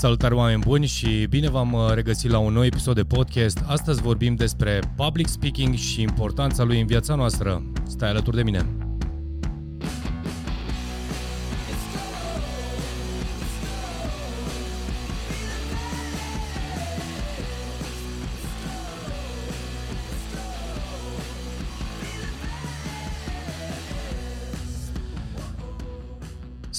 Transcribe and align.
Salutare 0.00 0.34
oameni 0.34 0.62
buni 0.66 0.86
și 0.86 1.26
bine 1.28 1.50
v-am 1.50 1.72
uh, 1.72 1.90
regăsit 1.94 2.30
la 2.30 2.38
un 2.38 2.52
nou 2.52 2.64
episod 2.64 2.94
de 2.94 3.04
podcast. 3.04 3.64
Astăzi 3.66 4.02
vorbim 4.02 4.34
despre 4.34 4.80
public 4.96 5.26
speaking 5.26 5.74
și 5.74 6.00
importanța 6.00 6.62
lui 6.62 6.80
în 6.80 6.86
viața 6.86 7.14
noastră. 7.14 7.62
Stai 7.86 8.08
alături 8.08 8.36
de 8.36 8.42
mine! 8.42 8.79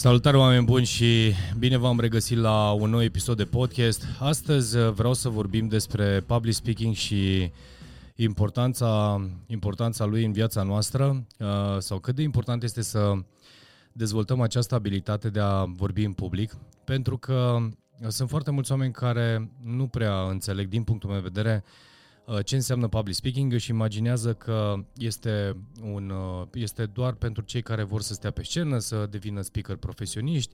Salutare 0.02 0.38
oameni 0.38 0.66
buni 0.66 0.86
și 0.86 1.34
bine 1.58 1.78
v-am 1.78 2.00
regăsit 2.00 2.38
la 2.38 2.72
un 2.72 2.90
nou 2.90 3.04
episod 3.04 3.38
de 3.38 3.44
podcast. 3.44 4.06
Astăzi 4.20 4.78
uh, 4.78 4.92
vreau 4.92 5.14
să 5.14 5.30
vorbim 5.30 5.68
despre 5.68 6.24
public 6.26 6.54
speaking 6.54 6.96
și 6.96 7.52
importanța, 8.16 9.22
importanța 9.48 10.06
lui 10.06 10.26
în 10.26 10.32
viața 10.32 10.64
noastră 10.64 11.26
uh, 11.40 11.48
sau 11.78 12.00
cât 12.00 12.16
de 12.16 12.22
important 12.22 12.64
este 12.64 12.82
să 12.82 13.14
dezvoltăm 13.92 14.42
această 14.42 14.76
abilitate 14.76 15.30
de 15.30 15.40
a 15.40 15.64
vorbi 15.64 16.04
în 16.04 16.14
public, 16.14 16.58
pentru 16.84 17.18
că 17.18 17.58
sunt 18.08 18.30
foarte 18.30 18.52
mulți 18.52 18.72
oameni 18.72 18.94
care 18.94 19.52
nu 19.64 19.88
prea 19.88 20.22
înțeleg 20.22 20.68
din 20.68 20.84
punctul 20.84 21.10
meu 21.10 21.20
de 21.20 21.30
vedere 21.34 21.64
Uh, 21.64 21.91
ce 22.44 22.56
înseamnă 22.56 22.88
public 22.88 23.16
speaking, 23.16 23.54
își 23.54 23.70
imaginează 23.70 24.34
că 24.34 24.74
este, 24.98 25.58
un, 25.82 26.10
uh, 26.10 26.48
este 26.54 26.86
doar 26.86 27.14
pentru 27.14 27.44
cei 27.44 27.62
care 27.62 27.84
vor 27.84 28.02
să 28.02 28.14
stea 28.14 28.32
pe 28.32 28.44
scenă, 28.44 28.78
să 28.78 29.08
devină 29.10 29.42
speaker 29.42 29.76
profesioniști 29.76 30.54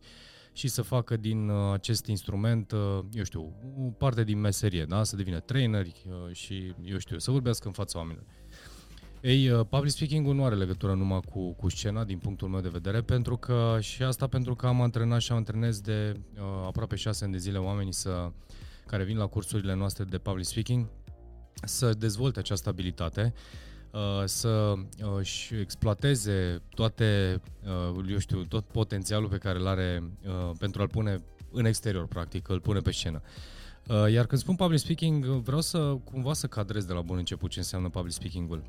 și 0.54 0.68
să 0.68 0.82
facă 0.82 1.18
din 1.18 1.50
uh, 1.50 1.74
acest 1.74 2.06
instrument, 2.06 2.72
eu 3.12 3.24
știu, 3.24 3.54
o 3.80 3.90
parte 3.90 4.24
din 4.24 4.40
meserie, 4.40 4.86
da? 4.86 5.04
să 5.04 5.16
devină 5.16 5.40
traineri 5.40 6.06
și, 6.32 6.74
eu 6.84 6.98
știu, 6.98 7.18
să 7.18 7.32
vorbească 7.32 7.68
în 7.68 7.74
fața 7.74 7.98
oamenilor. 7.98 8.26
Ei, 9.22 9.66
public 9.70 9.92
speaking-ul 9.92 10.36
nu 10.36 10.46
are 10.46 10.56
legătură 10.56 10.94
numai 10.94 11.20
cu, 11.30 11.54
cu 11.54 11.70
scena, 11.70 12.04
din 12.04 12.18
punctul 12.18 12.48
meu 12.48 12.62
de 12.62 12.70
vedere, 12.70 13.02
pentru 13.02 13.38
că 13.38 13.78
și 13.80 14.04
asta 14.04 14.28
pentru 14.28 14.56
că 14.56 14.68
am 14.68 14.82
antrenat 14.82 15.22
și 15.22 15.32
am 15.32 15.38
antrenez 15.38 15.82
de 15.82 16.20
uh, 16.34 16.42
aproape 16.66 16.96
șase 16.96 17.24
ani 17.24 17.34
de 17.34 17.40
zile 17.40 17.58
oamenii 17.58 17.94
să, 17.94 18.32
care 18.86 19.04
vin 19.04 19.18
la 19.18 19.26
cursurile 19.26 19.76
noastre 19.76 20.04
de 20.04 20.18
public 20.18 20.46
speaking 20.46 20.86
să 21.64 21.94
dezvolte 21.94 22.40
această 22.40 22.70
abilitate, 22.70 23.34
uh, 23.92 24.24
să 24.26 24.48
uh, 24.48 25.18
își 25.18 25.56
exploateze 25.56 26.62
toate, 26.70 27.42
uh, 27.94 28.06
eu 28.10 28.18
știu, 28.18 28.44
tot 28.44 28.66
potențialul 28.66 29.30
pe 29.30 29.38
care 29.38 29.60
îl 29.60 29.68
are 29.68 30.04
pentru 30.60 30.82
a-l 30.82 30.88
pune 30.88 31.24
în 31.52 31.66
exterior, 31.66 32.08
practic, 32.08 32.50
îl 32.50 32.60
pune 32.60 32.80
pe 32.80 32.92
scenă. 32.92 33.22
Iar 34.12 34.26
când 34.26 34.42
spun 34.42 34.56
public 34.56 34.80
speaking, 34.80 35.26
vreau 35.26 35.62
să 35.62 35.98
cumva 36.04 36.34
să 36.34 36.48
cadrez 36.48 36.86
de 36.86 36.94
la 36.94 37.02
bun 37.02 37.18
început 37.18 37.50
ce 37.50 37.60
înseamnă 37.60 37.90
public 37.90 38.14
speaking-ul. 38.14 38.64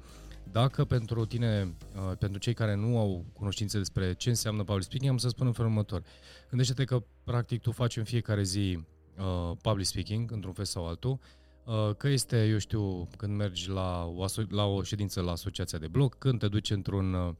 Dacă 0.52 0.84
pentru 0.84 1.24
tine, 1.24 1.74
pentru 2.18 2.38
cei 2.38 2.54
care 2.54 2.74
nu 2.74 2.98
au 2.98 3.24
cunoștințe 3.32 3.78
despre 3.78 4.14
ce 4.14 4.28
înseamnă 4.28 4.62
public 4.64 4.84
speaking, 4.84 5.10
am 5.10 5.18
să 5.18 5.28
spun 5.28 5.46
în 5.46 5.52
felul 5.52 5.70
următor. 5.70 6.02
Gândește-te 6.48 6.84
că, 6.84 7.02
practic, 7.24 7.60
tu 7.60 7.70
faci 7.70 7.96
în 7.96 8.04
fiecare 8.04 8.42
zi 8.42 8.78
public 9.62 9.86
speaking, 9.86 10.30
într-un 10.30 10.52
fel 10.52 10.64
sau 10.64 10.86
altul, 10.86 11.18
Uh, 11.20 11.47
că 11.96 12.08
este, 12.08 12.46
eu 12.46 12.58
știu, 12.58 13.08
când 13.16 13.36
mergi 13.36 13.68
la 13.68 14.04
o, 14.14 14.24
aso- 14.24 14.46
la 14.48 14.64
o 14.64 14.82
ședință 14.82 15.20
la 15.20 15.30
asociația 15.30 15.78
de 15.78 15.88
bloc, 15.88 16.18
când 16.18 16.38
te 16.38 16.48
duci 16.48 16.70
într-un, 16.70 17.12
uh, 17.14 17.34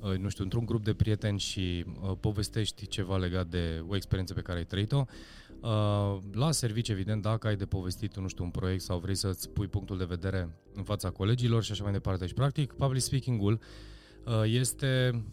uh, 0.00 0.18
nu 0.18 0.28
știu, 0.28 0.44
într-un 0.44 0.64
grup 0.64 0.84
de 0.84 0.94
prieteni 0.94 1.38
și 1.38 1.84
povestești 2.20 2.86
ceva 2.86 3.16
legat 3.16 3.46
de 3.46 3.84
o 3.88 3.96
experiență 3.96 4.34
pe 4.34 4.40
care 4.40 4.58
ai 4.58 4.64
trăit-o, 4.64 5.04
la 6.32 6.50
servici, 6.50 6.88
evident, 6.88 7.22
dacă 7.22 7.46
ai 7.46 7.56
de 7.56 7.64
povestit, 7.64 8.16
nu 8.16 8.28
știu, 8.28 8.44
un 8.44 8.50
proiect 8.50 8.82
sau 8.82 8.98
vrei 8.98 9.14
să-ți 9.14 9.50
pui 9.50 9.66
punctul 9.66 9.98
de 9.98 10.04
vedere 10.04 10.48
în 10.74 10.82
fața 10.82 11.10
colegilor 11.10 11.62
și 11.62 11.72
așa 11.72 11.82
mai 11.82 11.92
departe. 11.92 12.26
Și, 12.26 12.34
practic, 12.34 12.72
public 12.72 13.02
speaking-ul 13.02 13.60
este, 14.44 15.24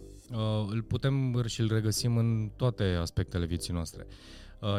îl 0.69 0.81
putem 0.81 1.43
și 1.45 1.61
îl 1.61 1.67
regăsim 1.67 2.17
în 2.17 2.51
toate 2.55 2.83
aspectele 2.83 3.45
vieții 3.45 3.73
noastre. 3.73 4.07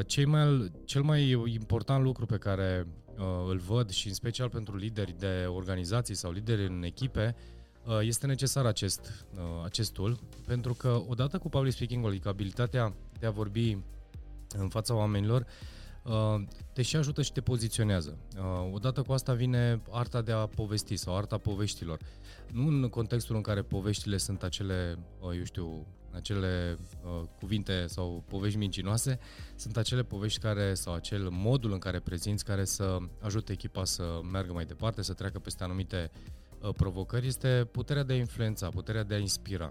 Cei 0.07 0.25
mai, 0.25 0.73
cel 0.85 1.03
mai 1.03 1.31
important 1.53 2.03
lucru 2.03 2.27
pe 2.27 2.37
care 2.37 2.87
uh, 2.87 3.00
îl 3.49 3.57
văd 3.57 3.91
și 3.91 4.09
în 4.09 4.15
special 4.15 4.49
pentru 4.49 4.77
lideri 4.77 5.15
de 5.19 5.47
organizații 5.49 6.15
sau 6.15 6.31
lideri 6.31 6.67
în 6.67 6.83
echipe, 6.83 7.37
uh, 7.87 7.99
este 8.03 8.27
necesar 8.27 8.67
acest, 8.67 9.27
uh, 9.35 9.41
acest 9.65 9.93
tool, 9.93 10.19
pentru 10.47 10.75
că 10.75 11.03
odată 11.09 11.39
cu 11.39 11.49
public 11.49 11.73
speaking 11.73 12.07
adică 12.07 12.29
abilitatea 12.29 12.95
de 13.19 13.27
a 13.27 13.31
vorbi 13.31 13.79
în 14.59 14.69
fața 14.69 14.95
oamenilor, 14.95 15.47
uh, 16.03 16.43
te 16.73 16.83
și 16.83 16.97
ajută 16.97 17.23
și 17.23 17.33
te 17.33 17.41
poziționează. 17.41 18.19
Uh, 18.37 18.73
odată 18.73 19.03
cu 19.03 19.13
asta 19.13 19.33
vine 19.33 19.83
arta 19.91 20.23
de 20.23 20.33
a 20.33 20.47
povesti 20.47 20.97
sau 20.97 21.17
arta 21.17 21.39
poveștilor. 21.39 21.99
Nu 22.53 22.67
în 22.67 22.89
contextul 22.89 23.37
în 23.37 23.43
care 23.43 23.63
poveștile 23.63 24.17
sunt 24.17 24.43
acele, 24.43 24.99
uh, 25.21 25.37
eu 25.37 25.45
știu, 25.45 25.87
acele 26.13 26.79
uh, 27.05 27.23
cuvinte 27.39 27.87
sau 27.87 28.25
povești 28.29 28.59
mincinoase, 28.59 29.19
sunt 29.57 29.77
acele 29.77 30.03
povești 30.03 30.41
care, 30.41 30.75
sau 30.75 30.95
acel 30.95 31.29
modul 31.31 31.73
în 31.73 31.79
care 31.79 32.01
prezinți 32.01 32.45
care 32.45 32.65
să 32.65 32.99
ajute 33.21 33.53
echipa 33.53 33.85
să 33.85 34.21
meargă 34.33 34.53
mai 34.53 34.65
departe, 34.65 35.03
să 35.03 35.13
treacă 35.13 35.39
peste 35.39 35.65
anumite 35.65 36.11
uh, 36.61 36.71
provocări, 36.77 37.27
este 37.27 37.69
puterea 37.71 38.03
de 38.03 38.13
a 38.13 38.17
influența, 38.17 38.69
puterea 38.69 39.03
de 39.03 39.15
a 39.15 39.19
inspira. 39.19 39.71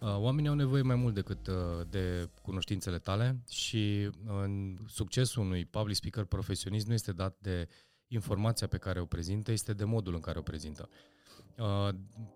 Uh, 0.00 0.16
oamenii 0.18 0.48
au 0.48 0.54
nevoie 0.54 0.82
mai 0.82 0.96
mult 0.96 1.14
decât 1.14 1.46
uh, 1.46 1.54
de 1.90 2.28
cunoștințele 2.42 2.98
tale 2.98 3.40
și 3.48 4.10
uh, 4.26 4.74
succesul 4.86 5.42
unui 5.42 5.64
public 5.64 5.96
speaker 5.96 6.24
profesionist 6.24 6.86
nu 6.86 6.92
este 6.92 7.12
dat 7.12 7.36
de 7.40 7.68
informația 8.08 8.66
pe 8.66 8.76
care 8.76 9.00
o 9.00 9.04
prezintă, 9.04 9.52
este 9.52 9.72
de 9.72 9.84
modul 9.84 10.14
în 10.14 10.20
care 10.20 10.38
o 10.38 10.42
prezintă. 10.42 10.88
Uh, 10.90 11.15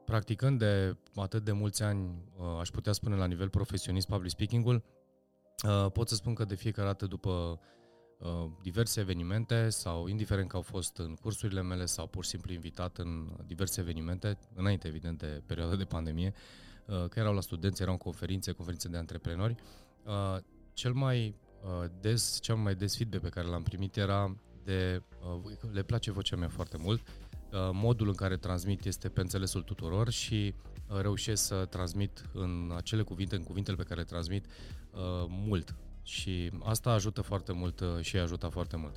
practicând 0.05 0.59
de 0.59 0.97
atât 1.15 1.45
de 1.45 1.53
mulți 1.53 1.83
ani, 1.83 2.25
uh, 2.37 2.59
aș 2.61 2.69
putea 2.69 2.93
spune 2.93 3.17
la 3.17 3.27
nivel 3.27 3.49
profesionist 3.49 4.07
public 4.07 4.31
speaking-ul, 4.31 4.83
uh, 5.67 5.91
pot 5.93 6.09
să 6.09 6.15
spun 6.15 6.35
că 6.35 6.45
de 6.45 6.55
fiecare 6.55 6.87
dată 6.87 7.07
după 7.07 7.61
diverse 8.63 9.01
evenimente 9.01 9.69
sau 9.69 10.07
indiferent 10.07 10.49
că 10.49 10.57
au 10.57 10.63
fost 10.63 10.97
în 10.99 11.15
cursurile 11.15 11.63
mele 11.63 11.85
sau 11.85 12.07
pur 12.07 12.25
și 12.25 12.31
simplu 12.31 12.53
invitat 12.53 12.99
în 12.99 13.37
diverse 13.47 13.81
evenimente, 13.81 14.39
înainte 14.55 14.89
evident 14.89 15.19
de 15.19 15.43
perioada 15.47 15.77
de 15.77 15.85
pandemie, 15.85 16.35
că 16.87 17.19
erau 17.19 17.35
la 17.35 17.41
studenți, 17.41 17.83
erau 17.83 17.93
în 17.93 17.99
conferințe, 17.99 18.53
conferințe 18.53 18.89
de 18.89 18.97
antreprenori, 18.97 19.55
cel 20.73 20.93
mai 20.93 21.37
des, 22.01 22.39
cel 22.41 22.55
mai 22.55 22.75
des 22.75 22.97
feedback 22.97 23.23
pe 23.23 23.29
care 23.29 23.47
l-am 23.47 23.63
primit 23.63 23.97
era 23.97 24.37
de 24.65 25.03
le 25.73 25.83
place 25.83 26.11
vocea 26.11 26.37
mea 26.37 26.49
foarte 26.49 26.77
mult, 26.77 27.03
Uh, 27.03 27.40
modul 27.73 28.09
în 28.09 28.15
care 28.15 28.37
transmit 28.37 28.85
este 28.85 29.09
pe 29.09 29.21
înțelesul 29.21 29.63
tuturor 29.63 30.11
și 30.11 30.55
uh, 30.87 31.01
reușesc 31.01 31.43
să 31.45 31.67
transmit 31.71 32.25
în 32.33 32.73
acele 32.77 33.03
cuvinte, 33.03 33.37
în 33.37 33.43
cuvintele 33.43 33.77
pe 33.77 33.83
care 33.83 34.01
le 34.01 34.07
transmit, 34.07 34.47
uh, 34.47 35.01
mult. 35.29 35.75
Și 36.03 36.51
asta 36.63 36.91
ajută 36.91 37.21
foarte 37.21 37.53
mult 37.53 37.83
și 38.01 38.17
ajută 38.17 38.47
foarte 38.47 38.77
mult. 38.77 38.97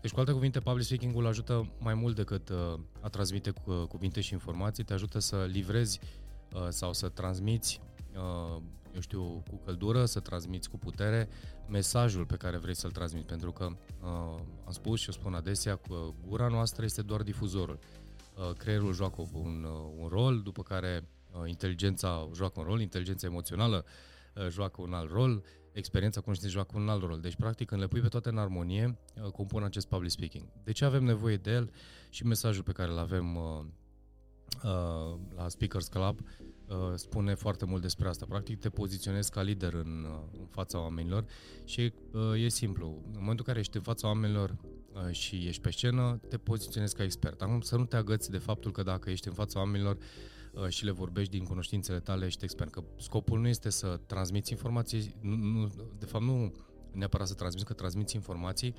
Deci, 0.00 0.10
cu 0.10 0.18
alte 0.18 0.32
cuvinte, 0.32 0.60
public 0.60 0.84
speaking-ul 0.84 1.26
ajută 1.26 1.72
mai 1.78 1.94
mult 1.94 2.16
decât 2.16 2.50
a 3.00 3.08
transmite 3.08 3.52
cuvinte 3.88 4.20
și 4.20 4.32
informații, 4.32 4.84
te 4.84 4.92
ajută 4.92 5.18
să 5.18 5.48
livrezi 5.50 6.00
sau 6.68 6.92
să 6.92 7.08
transmiți 7.08 7.80
eu 8.94 9.00
știu, 9.00 9.42
cu 9.48 9.60
căldură, 9.64 10.04
să 10.04 10.20
transmiți 10.20 10.70
cu 10.70 10.78
putere 10.78 11.28
mesajul 11.68 12.24
pe 12.24 12.36
care 12.36 12.56
vrei 12.56 12.74
să-l 12.74 12.90
transmiți, 12.90 13.26
pentru 13.26 13.52
că 13.52 13.64
uh, 13.64 14.40
am 14.64 14.72
spus 14.72 15.00
și 15.00 15.08
o 15.08 15.12
spun 15.12 15.34
adesea 15.34 15.76
că 15.76 15.94
gura 16.26 16.48
noastră 16.48 16.84
este 16.84 17.02
doar 17.02 17.22
difuzorul. 17.22 17.78
Uh, 18.34 18.52
creierul 18.56 18.92
joacă 18.92 19.28
un, 19.32 19.64
uh, 19.64 19.92
un 19.98 20.08
rol, 20.08 20.40
după 20.42 20.62
care 20.62 21.08
uh, 21.32 21.48
inteligența 21.48 22.28
joacă 22.34 22.60
un 22.60 22.66
rol, 22.66 22.80
inteligența 22.80 23.26
emoțională 23.26 23.84
uh, 24.34 24.48
joacă 24.48 24.82
un 24.82 24.92
alt 24.92 25.10
rol, 25.10 25.42
experiența 25.72 26.20
conștiinței 26.20 26.60
joacă 26.60 26.78
un 26.78 26.88
alt 26.88 27.02
rol. 27.02 27.20
Deci, 27.20 27.36
practic, 27.36 27.68
când 27.68 27.80
le 27.80 27.86
pui 27.86 28.00
pe 28.00 28.08
toate 28.08 28.28
în 28.28 28.38
armonie, 28.38 28.98
uh, 29.22 29.30
compun 29.30 29.62
acest 29.62 29.88
public 29.88 30.10
speaking. 30.10 30.44
De 30.64 30.72
ce 30.72 30.84
avem 30.84 31.04
nevoie 31.04 31.36
de 31.36 31.50
el 31.50 31.70
și 32.10 32.26
mesajul 32.26 32.62
pe 32.62 32.72
care 32.72 32.90
îl 32.90 32.98
avem 32.98 33.36
uh, 33.36 33.64
uh, 34.64 35.18
la 35.36 35.48
Speakers 35.48 35.88
Club 35.88 36.18
uh, 36.18 36.49
spune 36.94 37.34
foarte 37.34 37.64
mult 37.64 37.82
despre 37.82 38.08
asta. 38.08 38.26
Practic 38.28 38.58
te 38.58 38.68
poziționezi 38.68 39.30
ca 39.30 39.42
lider 39.42 39.74
în, 39.74 40.06
uh, 40.08 40.38
în 40.38 40.46
fața 40.50 40.80
oamenilor 40.80 41.24
și 41.64 41.92
uh, 42.12 42.44
e 42.44 42.48
simplu. 42.48 42.86
În 42.86 43.18
momentul 43.18 43.38
în 43.38 43.44
care 43.44 43.58
ești 43.58 43.76
în 43.76 43.82
fața 43.82 44.06
oamenilor 44.06 44.56
uh, 44.92 45.10
și 45.10 45.36
ești 45.46 45.60
pe 45.60 45.70
scenă, 45.70 46.20
te 46.28 46.36
poziționezi 46.36 46.94
ca 46.94 47.02
expert. 47.02 47.42
Acum 47.42 47.60
să 47.60 47.76
nu 47.76 47.84
te 47.84 47.96
agăți 47.96 48.30
de 48.30 48.38
faptul 48.38 48.72
că 48.72 48.82
dacă 48.82 49.10
ești 49.10 49.28
în 49.28 49.34
fața 49.34 49.58
oamenilor 49.58 49.96
uh, 50.52 50.68
și 50.68 50.84
le 50.84 50.90
vorbești 50.90 51.36
din 51.36 51.44
cunoștințele 51.44 52.00
tale, 52.00 52.26
ești 52.26 52.44
expert. 52.44 52.70
Că 52.70 52.82
scopul 52.96 53.40
nu 53.40 53.48
este 53.48 53.70
să 53.70 54.00
transmiți 54.06 54.52
informații, 54.52 55.14
nu, 55.20 55.34
nu, 55.36 55.70
de 55.98 56.06
fapt 56.06 56.24
nu 56.24 56.52
neapărat 56.92 57.26
să 57.26 57.34
transmiți, 57.34 57.66
că 57.66 57.72
transmiți 57.72 58.14
informații, 58.14 58.74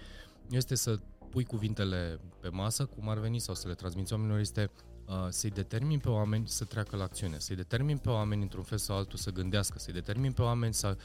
este 0.50 0.76
să 0.76 1.00
pui 1.30 1.44
cuvintele 1.44 2.20
pe 2.40 2.50
masă, 2.50 2.86
cum 2.86 3.10
ar 3.10 3.20
veni, 3.20 3.40
sau 3.40 3.56
să 3.56 3.68
le 3.68 3.74
transmiți 3.74 4.14
oamenilor, 4.14 4.40
este 4.40 4.72
Uh, 4.72 4.91
să-i 5.30 5.50
determin 5.50 6.00
pe 6.00 6.10
oameni 6.10 6.48
să 6.48 6.66
treacă 6.66 6.96
la 6.96 7.04
acțiune, 7.04 7.40
să-i 7.40 7.56
determin 7.56 7.98
pe 7.98 8.10
oameni 8.10 8.42
într-un 8.42 8.64
fel 8.64 8.78
sau 8.78 8.98
altul 8.98 9.18
să 9.18 9.32
gândească, 9.32 9.80
să-i 9.80 9.94
determin 9.94 10.32
pe 10.32 10.42
oameni 10.42 10.74
să 10.74 10.98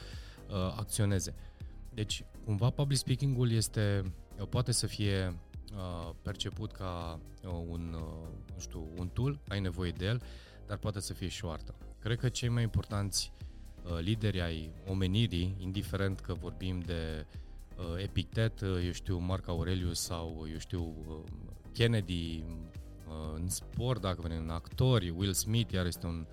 uh, 0.47 0.55
acționeze. 0.55 1.33
deci, 1.93 2.23
cumva 2.45 2.69
public 2.69 2.97
speaking-ul 2.97 3.51
este, 3.51 4.13
poate 4.49 4.71
să 4.71 4.87
fie 4.87 5.39
uh, 5.73 6.13
perceput 6.21 6.71
ca 6.71 7.19
uh, 7.43 7.51
un, 7.69 7.95
uh, 7.95 8.27
nu 8.53 8.59
știu, 8.59 8.87
un 8.97 9.07
tool, 9.07 9.39
ai 9.47 9.59
nevoie 9.59 9.91
de 9.91 10.05
el, 10.05 10.21
dar 10.67 10.77
poate 10.77 10.99
să 10.99 11.13
fie 11.13 11.27
și 11.27 11.45
o 11.45 11.49
artă. 11.49 11.75
Cred 11.99 12.19
că 12.19 12.29
cei 12.29 12.49
mai 12.49 12.63
importanți 12.63 13.31
uh, 13.83 13.99
lideri 13.99 14.41
ai 14.41 14.71
omenirii, 14.87 15.55
indiferent 15.59 16.19
că 16.19 16.33
vorbim 16.33 16.79
de 16.79 17.25
uh, 17.77 18.03
Epictet, 18.03 18.61
uh, 18.61 18.83
eu 18.85 18.91
știu, 18.91 19.17
Marc 19.17 19.47
Aurelius 19.47 19.99
sau, 19.99 20.47
eu 20.51 20.57
știu, 20.57 20.93
uh, 21.07 21.17
Kennedy, 21.73 22.43
uh, 22.47 22.53
în 23.35 23.49
sport, 23.49 24.01
dacă 24.01 24.21
venim 24.21 24.37
în 24.37 24.49
actori, 24.49 25.09
Will 25.09 25.33
Smith, 25.33 25.73
iar 25.73 25.85
este 25.85 26.05
un 26.05 26.27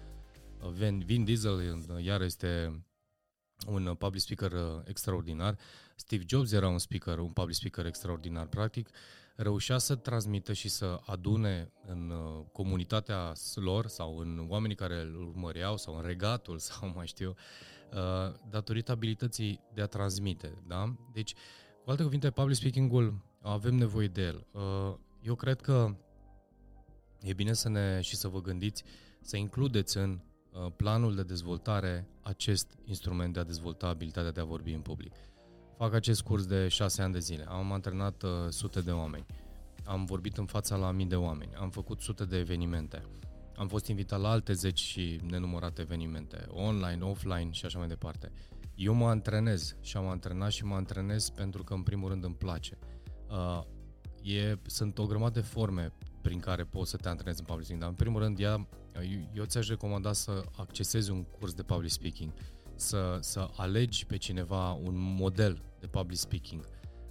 uh, 0.63 0.71
Vin, 0.71 0.99
Vin 0.99 1.25
Diesel, 1.25 1.85
uh, 1.89 2.05
iar 2.05 2.21
este 2.21 2.85
un 3.67 3.87
uh, 3.87 3.97
public 3.97 4.21
speaker 4.21 4.53
uh, 4.53 4.81
extraordinar. 4.85 5.59
Steve 5.97 6.25
Jobs 6.27 6.53
era 6.53 6.69
un 6.69 6.79
speaker, 6.79 7.19
un 7.19 7.33
public 7.33 7.55
speaker 7.55 7.87
extraordinar. 7.87 8.47
Practic, 8.47 8.89
reușea 9.37 9.79
să 9.79 9.95
transmită 9.95 10.53
și 10.53 10.69
să 10.69 11.01
adune 11.07 11.73
în 11.87 12.11
uh, 12.11 12.45
comunitatea 12.53 13.33
lor 13.55 13.87
sau 13.87 14.19
în 14.19 14.47
oamenii 14.49 14.77
care 14.77 15.01
îl 15.01 15.27
urmăreau 15.29 15.77
sau 15.77 15.97
în 15.97 16.03
regatul 16.03 16.59
sau 16.69 16.93
mai 16.95 17.07
știu, 17.07 17.35
datorită 18.51 18.93
abilității 18.93 19.61
de 19.75 19.81
a 19.81 19.87
transmite. 19.87 20.63
Da? 20.67 20.95
Deci, 21.13 21.35
cu 21.85 21.91
alte 21.91 22.03
cuvinte, 22.03 22.31
public 22.31 22.57
speaking-ul 22.57 23.15
avem 23.41 23.75
nevoie 23.75 24.07
de 24.07 24.23
el. 24.23 24.47
Eu 25.21 25.35
cred 25.35 25.61
că 25.61 25.97
e 27.25 27.33
bine 27.33 27.53
să 27.53 27.69
ne 27.69 28.01
și 28.01 28.17
să 28.17 28.29
vă 28.29 28.41
gândiți 28.41 28.85
să 29.21 29.37
includeți 29.37 29.97
în 29.97 30.21
Uh, 30.55 30.73
planul 30.77 31.15
de 31.15 31.23
dezvoltare 31.23 32.09
acest 32.21 32.79
instrument 32.85 33.33
de 33.33 33.41
a 33.41 33.45
dezvolta 33.45 33.87
abilitatea 33.87 34.31
de 34.31 34.41
a 34.41 34.45
vorbi 34.45 34.73
în 34.73 34.81
public. 34.81 35.13
Fac 35.77 35.95
acest 35.95 36.23
curs 36.23 36.47
de 36.47 36.69
șase 36.69 37.03
ani 37.03 37.13
de 37.13 37.19
zile. 37.19 37.45
Am 37.49 37.73
antrenat 37.73 38.23
uh, 38.23 38.31
sute 38.49 38.81
de 38.81 38.91
oameni. 38.91 39.27
Am 39.85 40.05
vorbit 40.05 40.37
în 40.37 40.47
fața 40.47 40.77
la 40.77 40.91
mii 40.91 41.07
de 41.07 41.17
oameni. 41.17 41.55
Am 41.55 41.71
făcut 41.71 42.01
sute 42.01 42.25
de 42.25 42.39
evenimente. 42.39 43.03
Am 43.57 43.69
fost 43.69 43.87
invitat 43.87 44.21
la 44.21 44.31
alte 44.31 44.53
zeci 44.53 44.81
și 44.81 45.21
nenumărate 45.29 45.81
evenimente, 45.81 46.47
online, 46.49 47.05
offline 47.05 47.51
și 47.51 47.65
așa 47.65 47.79
mai 47.79 47.89
departe. 47.89 48.33
Eu 48.75 48.95
mă 48.95 49.09
antrenez 49.09 49.77
și 49.81 49.97
am 49.97 50.07
antrenat 50.07 50.51
și 50.51 50.65
mă 50.65 50.75
antrenez 50.75 51.29
pentru 51.29 51.65
că 51.65 51.75
în 51.75 51.83
primul 51.83 52.09
rând 52.09 52.25
îmi 52.25 52.35
place. 52.35 52.79
Uh, 53.31 53.63
e, 54.23 54.59
sunt 54.67 54.99
o 54.99 55.07
grămadă 55.07 55.41
de 55.41 55.47
forme 55.47 55.93
prin 56.25 56.41
care 56.41 56.65
poți 56.65 56.91
să 56.91 56.97
te 56.97 57.09
antrenezi 57.09 57.41
în 57.41 57.47
public 57.47 57.65
speaking, 57.65 57.81
dar 57.81 57.89
în 57.89 58.05
primul 58.05 58.21
rând 58.21 58.41
ea, 58.41 58.69
eu 59.33 59.45
ți-aș 59.45 59.69
recomanda 59.69 60.13
să 60.13 60.43
accesezi 60.57 61.11
un 61.11 61.25
curs 61.25 61.53
de 61.53 61.63
public 61.63 61.91
speaking, 61.91 62.33
să, 62.77 63.19
să 63.21 63.51
alegi 63.57 64.07
pe 64.07 64.17
cineva 64.17 64.73
un 64.73 64.95
model 64.97 65.63
de 65.81 65.87
public 65.87 66.19
speaking, 66.19 66.69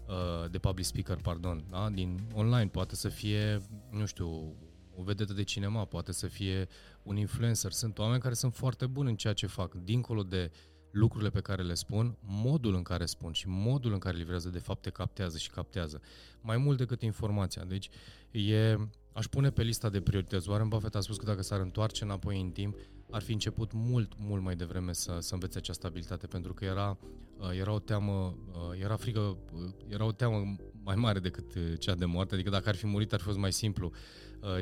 uh, 0.08 0.50
de 0.52 0.58
public 0.58 0.86
speaker, 0.86 1.16
pardon, 1.16 1.66
da? 1.70 1.90
din 1.90 2.20
online, 2.34 2.68
poate 2.68 2.96
să 2.96 3.10
fie, 3.10 3.62
nu 3.92 4.06
știu, 4.06 4.56
o 4.96 5.04
vedetă 5.04 5.34
de 5.34 5.44
cinema, 5.44 5.86
poate 5.86 6.12
să 6.12 6.28
fie 6.28 6.68
un 7.04 7.18
influencer. 7.18 7.72
Sunt 7.72 7.98
oameni 8.00 8.22
care 8.22 8.34
sunt 8.34 8.56
foarte 8.56 8.86
buni 8.88 9.10
în 9.10 9.16
ceea 9.16 9.34
ce 9.34 9.48
fac, 9.48 9.74
dincolo 9.74 10.24
de 10.24 10.52
lucrurile 10.92 11.30
pe 11.30 11.42
care 11.42 11.62
le 11.62 11.74
spun, 11.74 12.18
modul 12.22 12.76
în 12.76 12.84
care 12.84 13.06
spun 13.06 13.32
și 13.32 13.48
modul 13.48 13.94
în 13.94 14.00
care 14.00 14.18
livrează, 14.18 14.50
de 14.50 14.60
fapt, 14.60 14.82
te 14.82 14.90
captează 14.90 15.38
și 15.38 15.50
captează. 15.50 16.02
Mai 16.42 16.58
mult 16.58 16.78
decât 16.78 17.02
informația. 17.02 17.64
Deci, 17.64 17.90
e, 18.32 18.78
aș 19.14 19.26
pune 19.26 19.50
pe 19.50 19.64
lista 19.64 19.90
de 19.90 20.02
priorități. 20.02 20.50
Warren 20.50 20.68
Buffett 20.68 20.96
a 20.96 21.00
spus 21.00 21.18
că 21.18 21.26
dacă 21.26 21.42
s-ar 21.42 21.60
întoarce 21.60 22.04
înapoi 22.04 22.42
în 22.42 22.50
timp, 22.50 22.76
ar 23.14 23.22
fi 23.22 23.32
început 23.32 23.72
mult, 23.74 24.12
mult 24.18 24.44
mai 24.44 24.56
devreme 24.56 24.94
să, 24.94 25.18
să 25.20 25.34
învețe 25.34 25.58
această 25.58 25.88
abilitate, 25.88 26.28
pentru 26.28 26.54
că 26.54 26.66
era, 26.66 26.98
uh, 27.38 27.60
era 27.60 27.72
o 27.72 27.80
teamă, 27.80 28.38
uh, 28.52 28.82
era 28.82 28.96
frică, 28.96 29.20
uh, 29.20 29.70
era 29.88 30.06
o 30.06 30.12
teamă 30.12 30.56
mai 30.84 30.96
mare 30.96 31.20
decât 31.20 31.78
cea 31.80 31.96
de 31.96 32.06
moarte, 32.06 32.34
adică 32.34 32.50
dacă 32.50 32.70
ar 32.70 32.76
fi 32.76 32.88
murit 32.88 33.14
ar 33.14 33.20
fi 33.20 33.26
fost 33.26 33.38
mai 33.38 33.52
simplu 33.52 33.92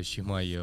și 0.00 0.20
mai, 0.20 0.58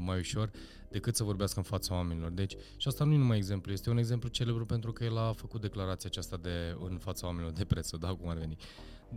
mai 0.00 0.18
ușor 0.18 0.50
decât 0.90 1.16
să 1.16 1.24
vorbească 1.24 1.58
în 1.58 1.64
fața 1.64 1.94
oamenilor. 1.94 2.30
Deci, 2.30 2.52
și 2.76 2.88
asta 2.88 3.04
nu 3.04 3.12
e 3.12 3.16
numai 3.16 3.36
exemplu, 3.36 3.72
este 3.72 3.90
un 3.90 3.98
exemplu 3.98 4.28
celebru 4.28 4.66
pentru 4.66 4.92
că 4.92 5.04
el 5.04 5.18
a 5.18 5.32
făcut 5.32 5.60
declarația 5.60 6.08
aceasta 6.12 6.36
de, 6.36 6.76
în 6.88 6.98
fața 6.98 7.26
oamenilor 7.26 7.52
de 7.52 7.64
preț, 7.64 7.90
da, 7.96 8.08
cum 8.08 8.28
ar 8.28 8.36
veni. 8.36 8.56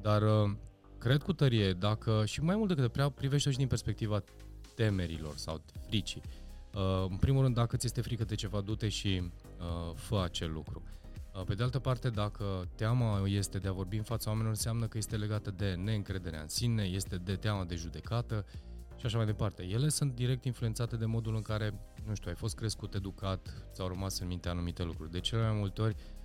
Dar 0.02 0.24
cred 1.02 1.22
cu 1.22 1.34
tărie, 1.34 1.74
dacă 1.74 2.24
și 2.26 2.42
mai 2.42 2.56
mult 2.56 2.68
decât 2.68 2.84
de 2.84 2.90
prea 2.90 3.10
privește 3.10 3.52
și 3.52 3.58
din 3.58 3.68
perspectiva 3.68 4.24
temerilor 4.76 5.34
sau 5.36 5.62
fricii. 5.88 6.22
Uh, 6.74 7.06
în 7.10 7.18
primul 7.18 7.42
rând, 7.42 7.56
dacă 7.56 7.78
ți 7.78 7.86
este 7.86 8.02
frică 8.02 8.24
de 8.24 8.36
ceva, 8.36 8.62
du-te 8.62 8.90
și 8.90 9.22
uh, 9.22 9.96
fă 9.96 10.22
acel 10.24 10.52
lucru. 10.52 10.84
Uh, 11.36 11.44
pe 11.44 11.54
de 11.54 11.64
altă 11.64 11.80
parte, 11.80 12.10
dacă 12.10 12.68
teama 12.76 13.28
este 13.28 13.58
de 13.58 13.68
a 13.68 13.72
vorbi 13.72 13.98
în 13.98 14.04
fața 14.04 14.30
oamenilor, 14.30 14.56
înseamnă 14.56 14.88
că 14.88 14.98
este 14.98 15.16
legată 15.16 15.52
de 15.52 15.74
neîncrederea 15.74 16.42
în 16.42 16.48
sine, 16.48 16.84
este 16.84 17.16
de 17.16 17.36
teama 17.36 17.64
de 17.64 17.76
judecată 17.76 18.46
și 18.98 19.06
așa 19.06 19.18
mai 19.18 19.26
departe. 19.26 19.64
Ele 19.64 19.90
sunt 19.90 20.16
direct 20.16 20.46
influențate 20.46 20.96
de 20.96 21.06
modul 21.06 21.36
în 21.36 21.42
care, 21.42 21.74
nu 22.08 22.16
știu, 22.16 22.30
ai 22.30 22.36
fost 22.36 22.56
crescut, 22.56 22.94
educat, 22.94 23.66
ți-au 23.74 23.88
rămas 23.88 24.20
în 24.20 24.28
minte 24.28 24.50
anumite 24.50 24.84
lucruri. 24.84 25.12
De 25.12 25.20
cele 25.20 25.42
mai 25.42 25.58
multe 25.58 25.82
ori, 25.82 25.96
Uh, 25.96 26.21